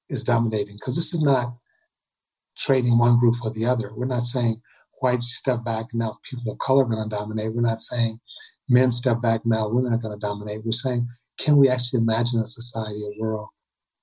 [0.09, 0.75] is dominating?
[0.75, 1.53] Because this is not
[2.57, 3.91] trading one group for the other.
[3.95, 4.61] We're not saying
[4.99, 7.53] white step back now people of color are going to dominate.
[7.53, 8.19] We're not saying
[8.67, 10.63] men step back now women are going to dominate.
[10.63, 11.07] We're saying
[11.39, 13.47] can we actually imagine a society, a world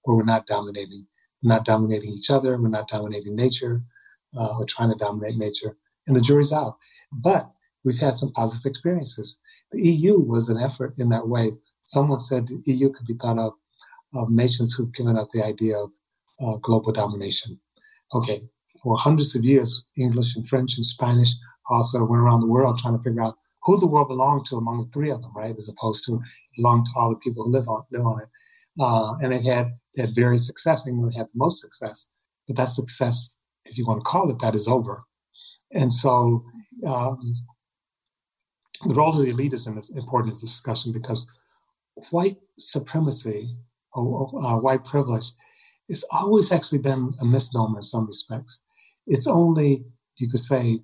[0.03, 1.07] where we're not dominating,
[1.43, 3.83] we're not dominating each other, we're not dominating nature,
[4.39, 5.77] uh, we're trying to dominate nature,
[6.07, 6.77] and the jury's out.
[7.13, 7.51] But
[7.85, 9.39] we've had some positive experiences.
[9.71, 11.53] The EU was an effort in that way.
[11.85, 13.53] Someone said the EU could be thought of
[14.15, 15.91] of nations who've given up the idea of
[16.41, 17.59] uh, global domination.
[18.15, 18.41] Okay,
[18.83, 21.35] for hundreds of years, English and French and Spanish
[21.69, 24.79] also went around the world trying to figure out who the world belonged to among
[24.79, 25.55] the three of them, right?
[25.57, 26.21] As opposed to
[26.57, 28.29] belong to all the people who live on live on it.
[28.81, 30.87] Uh, and they had they had various success.
[30.87, 32.09] England had the most success,
[32.47, 35.03] but that success, if you want to call it that, is over.
[35.73, 36.45] And so
[36.87, 37.35] um,
[38.87, 41.27] the role of the elite is important in this discussion because
[42.11, 43.51] white supremacy
[43.95, 45.27] or uh, white privilege
[45.89, 48.63] has always actually been a misnomer in some respects.
[49.07, 49.85] It's only,
[50.19, 50.81] you could say,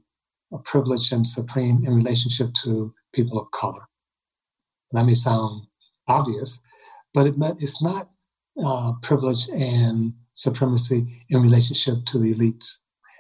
[0.53, 3.83] a privilege and supreme in relationship to people of color.
[4.93, 5.67] That may sound
[6.09, 6.61] obvious,
[7.15, 8.11] but it, it's not
[8.65, 12.77] uh, privilege and supremacy in relationship to the elites.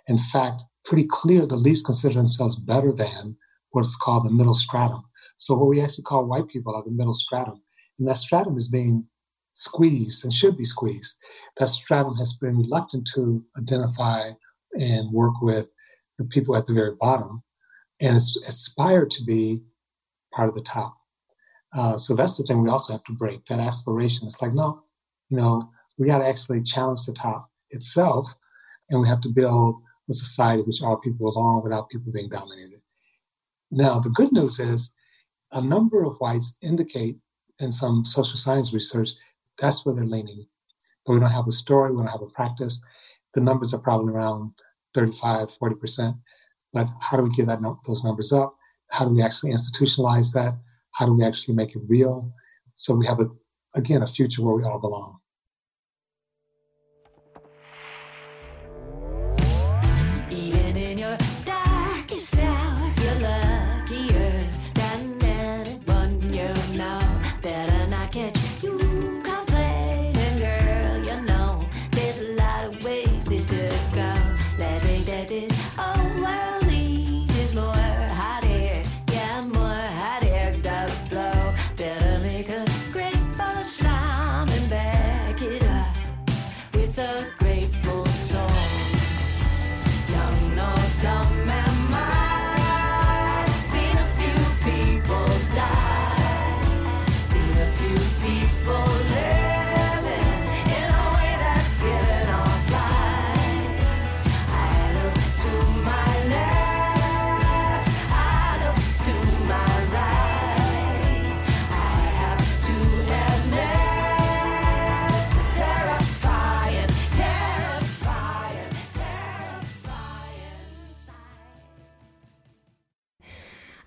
[0.08, 3.36] In fact, pretty clear the elites consider themselves better than
[3.70, 5.02] what's called the middle stratum.
[5.36, 7.62] So what we actually call white people are the middle stratum.
[7.98, 9.06] And that stratum is being
[9.54, 11.18] squeezed and should be squeezed.
[11.58, 14.30] That stratum has been reluctant to identify
[14.78, 15.70] and work with
[16.18, 17.42] the people at the very bottom
[18.00, 19.60] and aspire to be
[20.34, 20.96] part of the top.
[21.74, 24.26] Uh, so that's the thing we also have to break that aspiration.
[24.26, 24.82] It's like, no,
[25.28, 25.62] you know,
[25.98, 28.34] we got to actually challenge the top itself,
[28.90, 29.76] and we have to build
[30.10, 32.80] a society which all people belong without people being dominated.
[33.70, 34.92] Now, the good news is
[35.52, 37.16] a number of whites indicate
[37.58, 39.12] in some social science research
[39.58, 40.46] that's where they're leaning.
[41.04, 42.80] But we don't have a story, we don't have a practice.
[43.34, 44.52] The numbers are probably around
[44.94, 46.18] 35, 40%.
[46.72, 48.56] But how do we get that those numbers up?
[48.90, 50.58] How do we actually institutionalize that?
[50.92, 52.32] How do we actually make it real?
[52.74, 53.28] So we have a
[53.74, 55.18] again a future where we all belong.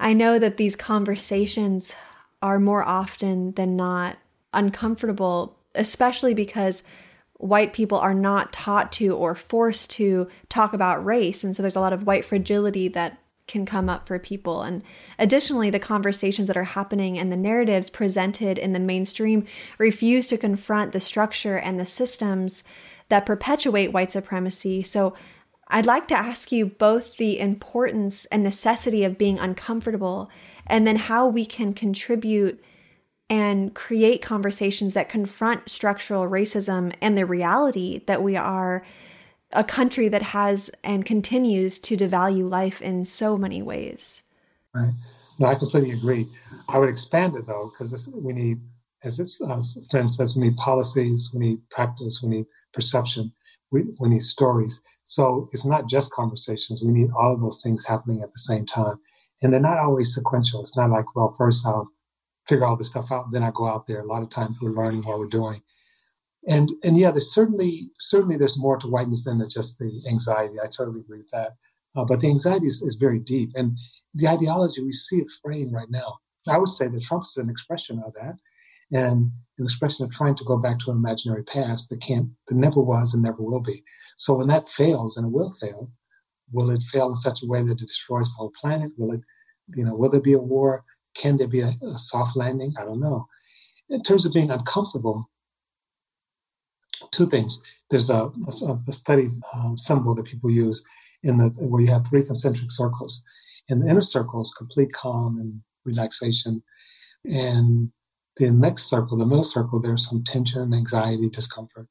[0.06, 1.96] I know that these conversations
[2.40, 4.18] are more often than not
[4.54, 6.84] uncomfortable, especially because
[7.38, 11.44] white people are not taught to or forced to talk about race.
[11.44, 14.62] And so there's a lot of white fragility that can come up for people.
[14.62, 14.84] And
[15.18, 19.48] additionally, the conversations that are happening and the narratives presented in the mainstream
[19.80, 22.64] refuse to confront the structure and the systems
[23.10, 24.84] that perpetuate white supremacy.
[24.84, 25.16] So
[25.76, 30.30] I'd like to ask you both the importance and necessity of being uncomfortable
[30.66, 32.64] and then how we can contribute
[33.30, 38.86] and create conversations that confront structural racism and the reality that we are
[39.52, 44.24] a country that has and continues to devalue life in so many ways.
[44.74, 44.94] Right.
[45.40, 46.26] No, I completely agree.
[46.70, 48.62] I would expand it though, because we need,
[49.04, 49.62] as this uh,
[49.92, 53.34] friend says, we need policies, we need practice, we need perception,
[53.76, 54.82] we, we need stories.
[55.04, 56.84] So it's not just conversations.
[56.84, 58.98] We need all of those things happening at the same time.
[59.42, 60.62] And they're not always sequential.
[60.62, 61.90] It's not like, well, first I'll
[62.48, 64.02] figure all this stuff out, then I go out there.
[64.02, 65.62] A lot of times we're learning what we're doing
[66.48, 70.56] and and yeah, there's certainly certainly there's more to whiteness than just the anxiety.
[70.64, 71.52] I totally agree with that.
[71.96, 73.78] Uh, but the anxiety is, is very deep, and
[74.14, 76.20] the ideology we see it framed right now.
[76.48, 78.36] I would say that Trump is an expression of that,
[78.92, 82.56] and an expression of trying to go back to an imaginary past that can't, that
[82.56, 83.84] never was and never will be.
[84.18, 85.92] So when that fails, and it will fail,
[86.52, 88.92] will it fail in such a way that it destroys the whole planet?
[88.98, 89.22] Will it,
[89.76, 90.84] you know, will there be a war?
[91.16, 92.74] Can there be a, a soft landing?
[92.80, 93.28] I don't know.
[93.90, 95.30] In terms of being uncomfortable,
[97.12, 97.62] two things.
[97.90, 98.32] There's a,
[98.88, 100.84] a study um, symbol that people use
[101.24, 103.24] in the where you have three concentric circles.
[103.70, 106.64] In the inner circle is complete calm and relaxation,
[107.26, 107.92] and
[108.38, 111.88] the next circle, the middle circle, there's some tension, anxiety, discomfort.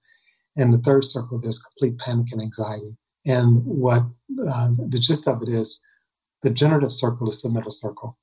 [0.57, 2.97] In the third circle, there's complete panic and anxiety.
[3.27, 4.03] And what
[4.47, 5.81] uh, the gist of it is,
[6.43, 8.19] the generative circle is the middle circle.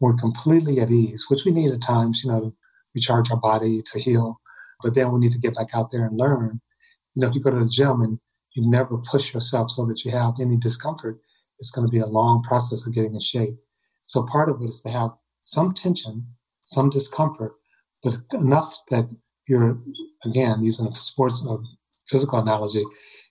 [0.00, 2.54] We're completely at ease, which we need at times, you know, to
[2.94, 4.40] recharge our body, to heal
[4.84, 6.60] but then we need to get back out there and learn.
[7.14, 8.18] You know, if you go to the gym and
[8.54, 11.18] you never push yourself so that you have any discomfort,
[11.58, 13.56] it's going to be a long process of getting in shape.
[14.02, 16.26] So part of it is to have some tension,
[16.64, 17.52] some discomfort,
[18.02, 19.10] but enough that
[19.48, 19.78] you're,
[20.24, 21.62] again, using a sports or
[22.06, 22.84] physical analogy,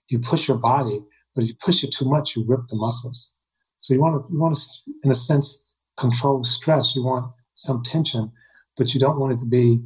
[0.08, 1.00] you push your body,
[1.34, 3.36] but if you push it too much, you rip the muscles.
[3.78, 4.62] So you want to, you want to,
[5.02, 6.94] in a sense, control stress.
[6.94, 8.30] You want some tension,
[8.76, 9.80] but you don't want it to be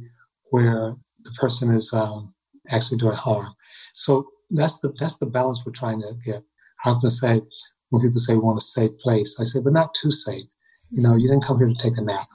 [0.51, 2.33] where the person is um,
[2.69, 3.53] actually doing harm.
[3.93, 6.43] So that's the that's the balance we're trying to get.
[6.85, 7.41] I often say
[7.89, 10.45] when people say we want a safe place, I say, but not too safe.
[10.91, 12.27] You know, you didn't come here to take a nap.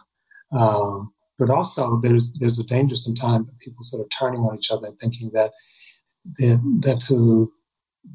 [0.56, 4.70] Um, but also, there's there's a danger sometimes of people sort of turning on each
[4.70, 5.50] other and thinking that
[6.38, 7.52] that, that to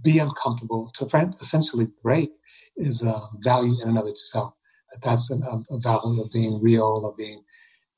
[0.02, 1.06] be uncomfortable, to
[1.40, 2.32] essentially break,
[2.78, 4.54] is a value in and of itself.
[4.92, 7.44] That that's a, a value of being real, of being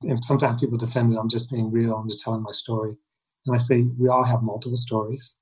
[0.04, 1.18] and sometimes people defend it.
[1.18, 1.96] I'm just being real.
[1.96, 2.98] I'm just telling my story.
[3.46, 5.38] And I say we all have multiple stories,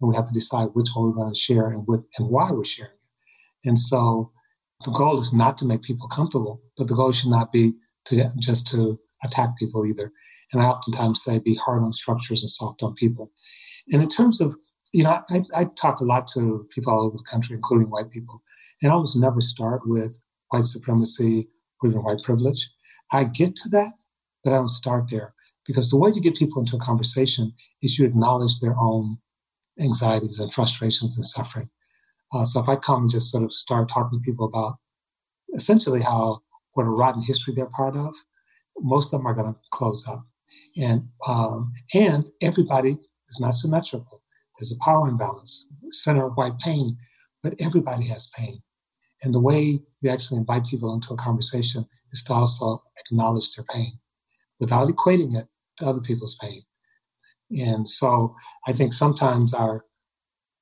[0.00, 2.50] and we have to decide which one we're going to share and what and why
[2.50, 3.68] we're sharing it.
[3.68, 4.32] And so
[4.84, 7.74] the goal is not to make people comfortable, but the goal should not be
[8.06, 10.12] to just to attack people either.
[10.52, 13.30] And I oftentimes say be hard on structures and soft on people.
[13.92, 14.56] And in terms of,
[14.92, 18.10] you know, I, I talk a lot to people all over the country, including white
[18.10, 18.42] people,
[18.82, 21.48] and I almost never start with white supremacy
[21.82, 22.68] or even white privilege.
[23.12, 23.92] I get to that,
[24.44, 25.34] but I don't start there
[25.66, 29.18] because the way you get people into a conversation is you acknowledge their own
[29.80, 31.70] anxieties and frustrations and suffering.
[32.32, 34.78] Uh, so if I come and just sort of start talking to people about
[35.54, 36.40] essentially how
[36.74, 38.14] what a rotten history they're part of,
[38.78, 40.24] most of them are going to close up.
[40.76, 42.98] And um, and everybody
[43.28, 44.22] is not symmetrical.
[44.58, 46.96] There's a power imbalance, center of white pain,
[47.42, 48.62] but everybody has pain.
[49.22, 53.64] And the way you actually invite people into a conversation is to also acknowledge their
[53.72, 53.92] pain
[54.58, 55.46] without equating it
[55.78, 56.62] to other people's pain.
[57.50, 58.34] And so
[58.66, 59.84] I think sometimes our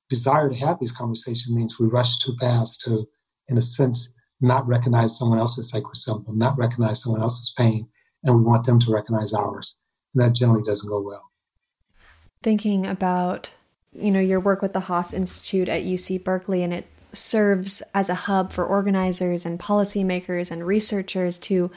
[0.09, 3.07] desire to have these conversations means we rush too fast to,
[3.49, 7.89] in a sense, not recognize someone else's sacred symbol, not recognize someone else's pain,
[8.25, 9.81] and we want them to recognize ours.
[10.15, 11.31] And that generally doesn't go well.
[12.43, 13.51] Thinking about,
[13.93, 18.09] you know, your work with the Haas Institute at UC Berkeley, and it serves as
[18.09, 21.71] a hub for organizers and policymakers and researchers to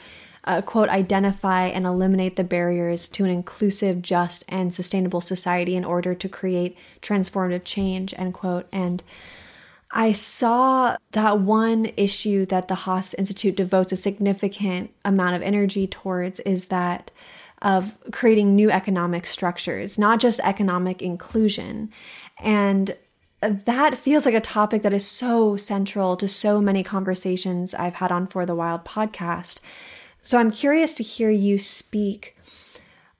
[0.44, 5.84] uh, quote identify and eliminate the barriers to an inclusive just and sustainable society in
[5.84, 9.02] order to create transformative change end quote and
[9.92, 15.86] I saw that one issue that the Haas Institute devotes a significant amount of energy
[15.86, 17.10] towards is that
[17.60, 21.90] of creating new economic structures, not just economic inclusion.
[22.40, 22.96] And
[23.40, 28.10] that feels like a topic that is so central to so many conversations I've had
[28.10, 29.60] on For the Wild podcast.
[30.22, 32.36] So I'm curious to hear you speak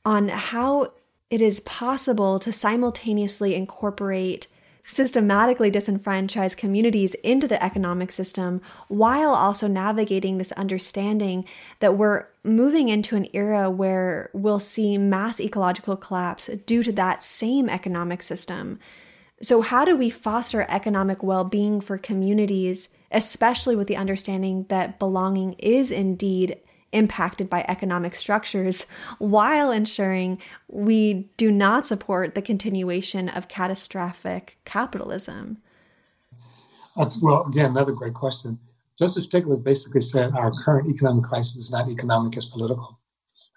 [0.05, 0.93] on how
[1.31, 4.47] it is possible to simultaneously incorporate
[4.85, 11.45] systematically disenfranchise communities into the economic system while also navigating this understanding
[11.81, 17.23] that we're moving into an era where we'll see mass ecological collapse due to that
[17.23, 18.79] same economic system.
[19.41, 24.99] So, how do we foster economic well being for communities, especially with the understanding that
[24.99, 26.59] belonging is indeed
[26.93, 28.87] impacted by economic structures
[29.19, 30.39] while ensuring
[30.69, 35.59] we do not support the continuation of catastrophic capitalism?
[36.97, 38.59] That's, well, again, another great question.
[38.99, 43.01] Joseph Stiglitz basically said our current economic crisis is not economic, it's political.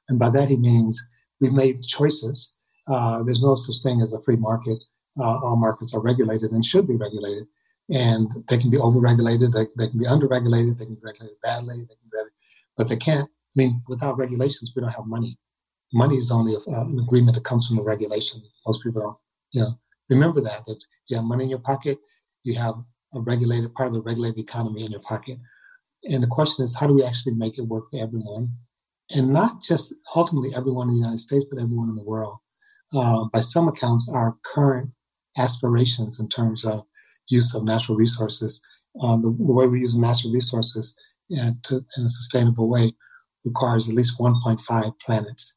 [0.08, 1.04] And by that he means
[1.40, 2.58] we've made choices.
[2.88, 4.78] Uh, there's no such thing as a free market.
[5.20, 7.48] Uh, all markets are regulated and should be regulated.
[7.90, 11.76] And they can be overregulated, they, they can be underregulated, they can be regulated badly,
[11.76, 12.18] they can be
[12.78, 13.30] but they can't.
[13.30, 15.38] I mean, without regulations, we don't have money.
[15.94, 18.42] Money is only an agreement that comes from a regulation.
[18.66, 19.18] Most people don't,
[19.52, 22.00] you know, remember that that you have money in your pocket,
[22.44, 22.76] you have
[23.14, 25.38] a regulated part of the regulated economy in your pocket.
[26.04, 28.50] And the question is, how do we actually make it work for everyone?
[29.12, 32.38] And not just ultimately everyone in the United States, but everyone in the world.
[32.94, 34.92] Uh, by some accounts, our current
[35.38, 36.84] aspirations in terms of
[37.30, 38.62] use of natural resources,
[39.02, 40.98] uh, the, the, way we use natural resources
[41.30, 42.94] to, in a sustainable way
[43.44, 45.56] requires at least 1.5 planets.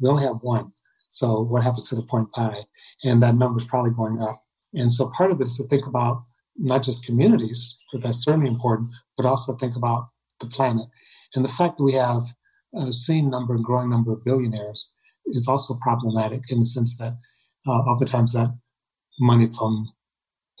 [0.00, 0.72] We only have one.
[1.08, 2.64] So what happens to the 0.5?
[3.04, 4.44] And that number is probably going up.
[4.74, 6.24] And so part of it is to think about
[6.56, 10.08] not just communities, but that's certainly important, but also think about
[10.40, 10.86] the planet.
[11.34, 12.22] And the fact that we have
[12.74, 14.90] a seen number and growing number of billionaires
[15.26, 17.16] is also problematic in the sense that
[17.66, 18.54] uh, oftentimes that
[19.20, 19.90] money from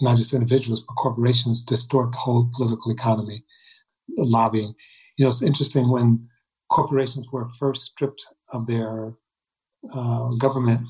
[0.00, 3.44] not just individuals, but corporations distort the whole political economy
[4.16, 4.74] lobbying.
[5.16, 6.26] You know, it's interesting when
[6.70, 9.14] corporations were first stripped of their
[9.92, 10.80] uh, government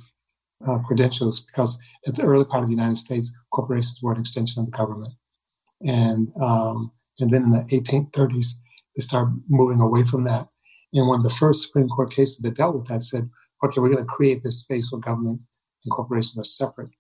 [0.67, 4.61] uh, credentials because at the early part of the United States, corporations were an extension
[4.61, 5.13] of the government.
[5.83, 8.55] And, um, and then in the 1830s,
[8.97, 10.49] they started moving away from that.
[10.93, 13.29] And one of the first Supreme Court cases that dealt with that said,
[13.65, 15.43] okay, we're going to create this space where government
[15.85, 16.91] and corporations are separate.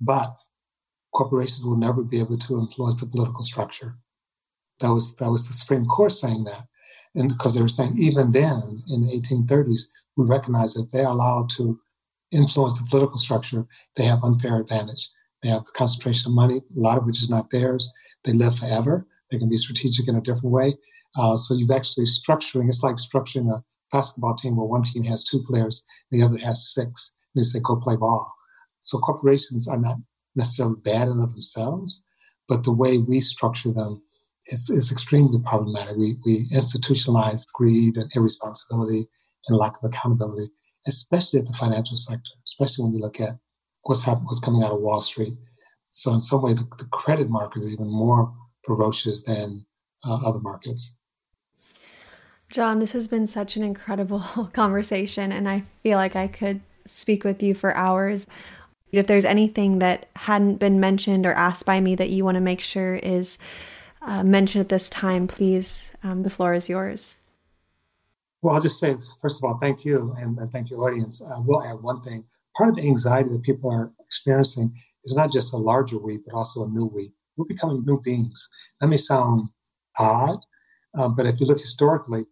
[0.00, 0.34] But
[1.12, 3.96] corporations will never be able to influence the political structure.
[4.80, 6.66] That was that was the Supreme Court saying that,
[7.14, 11.50] and because they were saying even then in the 1830s, we recognize that they're allowed
[11.50, 11.78] to
[12.32, 13.66] influence the political structure,
[13.96, 15.10] they have unfair advantage.
[15.42, 17.92] They have the concentration of money, a lot of which is not theirs.
[18.24, 19.06] They live forever.
[19.30, 20.76] They can be strategic in a different way.
[21.16, 22.68] Uh, so you've actually structuring.
[22.68, 26.38] It's like structuring a basketball team where one team has two players, and the other
[26.38, 27.14] has six.
[27.34, 28.32] And they say go play ball.
[28.80, 29.96] So corporations are not
[30.34, 32.02] necessarily bad in of themselves,
[32.48, 34.02] but the way we structure them
[34.46, 35.96] is, is extremely problematic.
[35.96, 39.06] We, we institutionalize greed and irresponsibility
[39.48, 40.50] and lack of accountability,
[40.86, 43.36] especially at the financial sector, especially when we look at
[43.82, 45.34] what's happening, what's coming out of Wall Street.
[45.90, 48.32] So in some way, the, the credit market is even more
[48.64, 49.66] ferocious than
[50.04, 50.96] uh, other markets.
[52.50, 54.20] John, this has been such an incredible
[54.52, 58.26] conversation, and I feel like I could speak with you for hours.
[58.90, 62.42] If there's anything that hadn't been mentioned or asked by me that you want to
[62.42, 63.38] make sure is
[64.04, 67.20] uh, mention at this time, please, um, the floor is yours.
[68.42, 71.22] Well, I'll just say, first of all, thank you and, and thank your audience.
[71.24, 72.24] Uh, we'll add one thing.
[72.56, 74.72] Part of the anxiety that people are experiencing
[75.04, 77.12] is not just a larger we, but also a new we.
[77.36, 78.48] We're becoming new beings.
[78.80, 79.48] That may sound
[79.98, 80.38] odd,
[80.98, 82.24] uh, but if you look historically,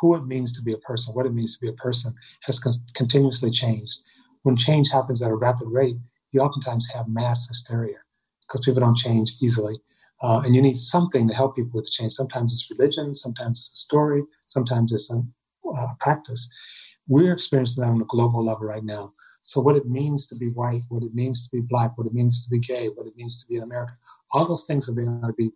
[0.00, 2.58] who it means to be a person, what it means to be a person, has
[2.58, 4.00] con- continuously changed.
[4.42, 5.96] When change happens at a rapid rate,
[6.32, 7.98] you oftentimes have mass hysteria
[8.42, 9.78] because people don't change easily.
[10.24, 12.12] Uh, and you need something to help people with the change.
[12.12, 15.22] Sometimes it's religion, sometimes it's a story, sometimes it's a
[15.76, 16.48] uh, practice.
[17.06, 19.12] We're experiencing that on a global level right now.
[19.42, 22.14] So, what it means to be white, what it means to be black, what it
[22.14, 23.96] means to be gay, what it means to be an American,
[24.32, 25.50] all those things are going to be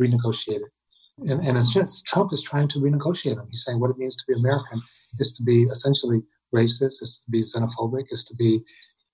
[0.00, 0.70] renegotiated.
[1.18, 3.48] And, and it's just Trump is trying to renegotiate them.
[3.50, 4.82] He's saying what it means to be American
[5.18, 6.22] is to be essentially
[6.54, 8.60] racist, is to be xenophobic, is to be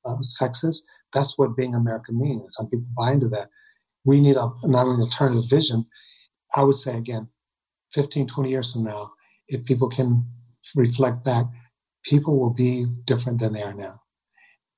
[0.05, 0.83] uh, sexist.
[1.15, 2.57] That's what being American means.
[2.57, 3.49] Some people buy into that
[4.05, 5.87] we need a, not an alternative vision.
[6.57, 7.29] I would say again,
[7.93, 9.13] 15, 20 years from now,
[9.49, 10.27] if people can
[10.75, 11.47] reflect back,
[12.05, 14.01] people will be different than they are now.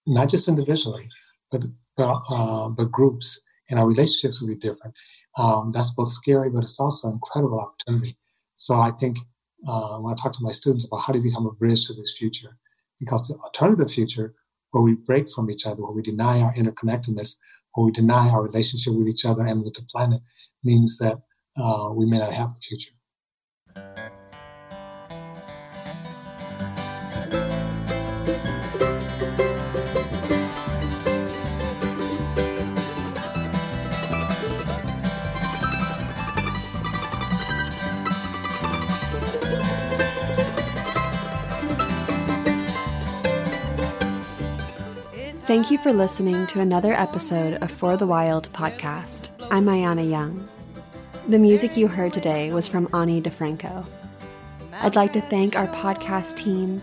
[0.06, 1.08] Not just individually,
[1.50, 1.62] but
[1.96, 4.98] but, uh, but groups and our relationships will be different.
[5.38, 8.16] Um, that's both scary, but it's also an incredible opportunity.
[8.54, 9.18] So I think
[9.66, 12.16] uh, when I talk to my students about how to become a bridge to this
[12.18, 12.56] future,
[13.00, 14.34] because the alternative future,
[14.70, 17.36] where we break from each other, where we deny our interconnectedness,
[17.74, 20.20] or we deny our relationship with each other and with the planet
[20.62, 21.18] means that
[21.56, 22.92] uh, we may not have a future.
[45.64, 49.30] Thank you for listening to another episode of For the Wild podcast.
[49.50, 50.46] I'm Ayana Young.
[51.28, 53.86] The music you heard today was from Ani DiFranco.
[54.82, 56.82] I'd like to thank our podcast team,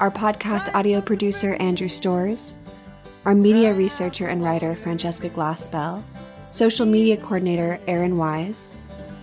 [0.00, 2.56] our podcast audio producer, Andrew Stores,
[3.24, 6.02] our media researcher and writer, Francesca Glassbell,
[6.50, 8.76] social media coordinator, Aaron Wise,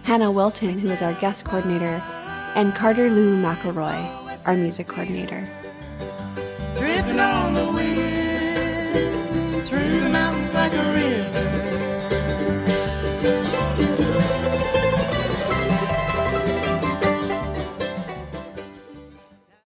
[0.04, 2.02] Hannah Wilton, who is our guest coordinator,
[2.56, 5.46] and Carter Lou McElroy, our music coordinator
[10.54, 11.13] like a river.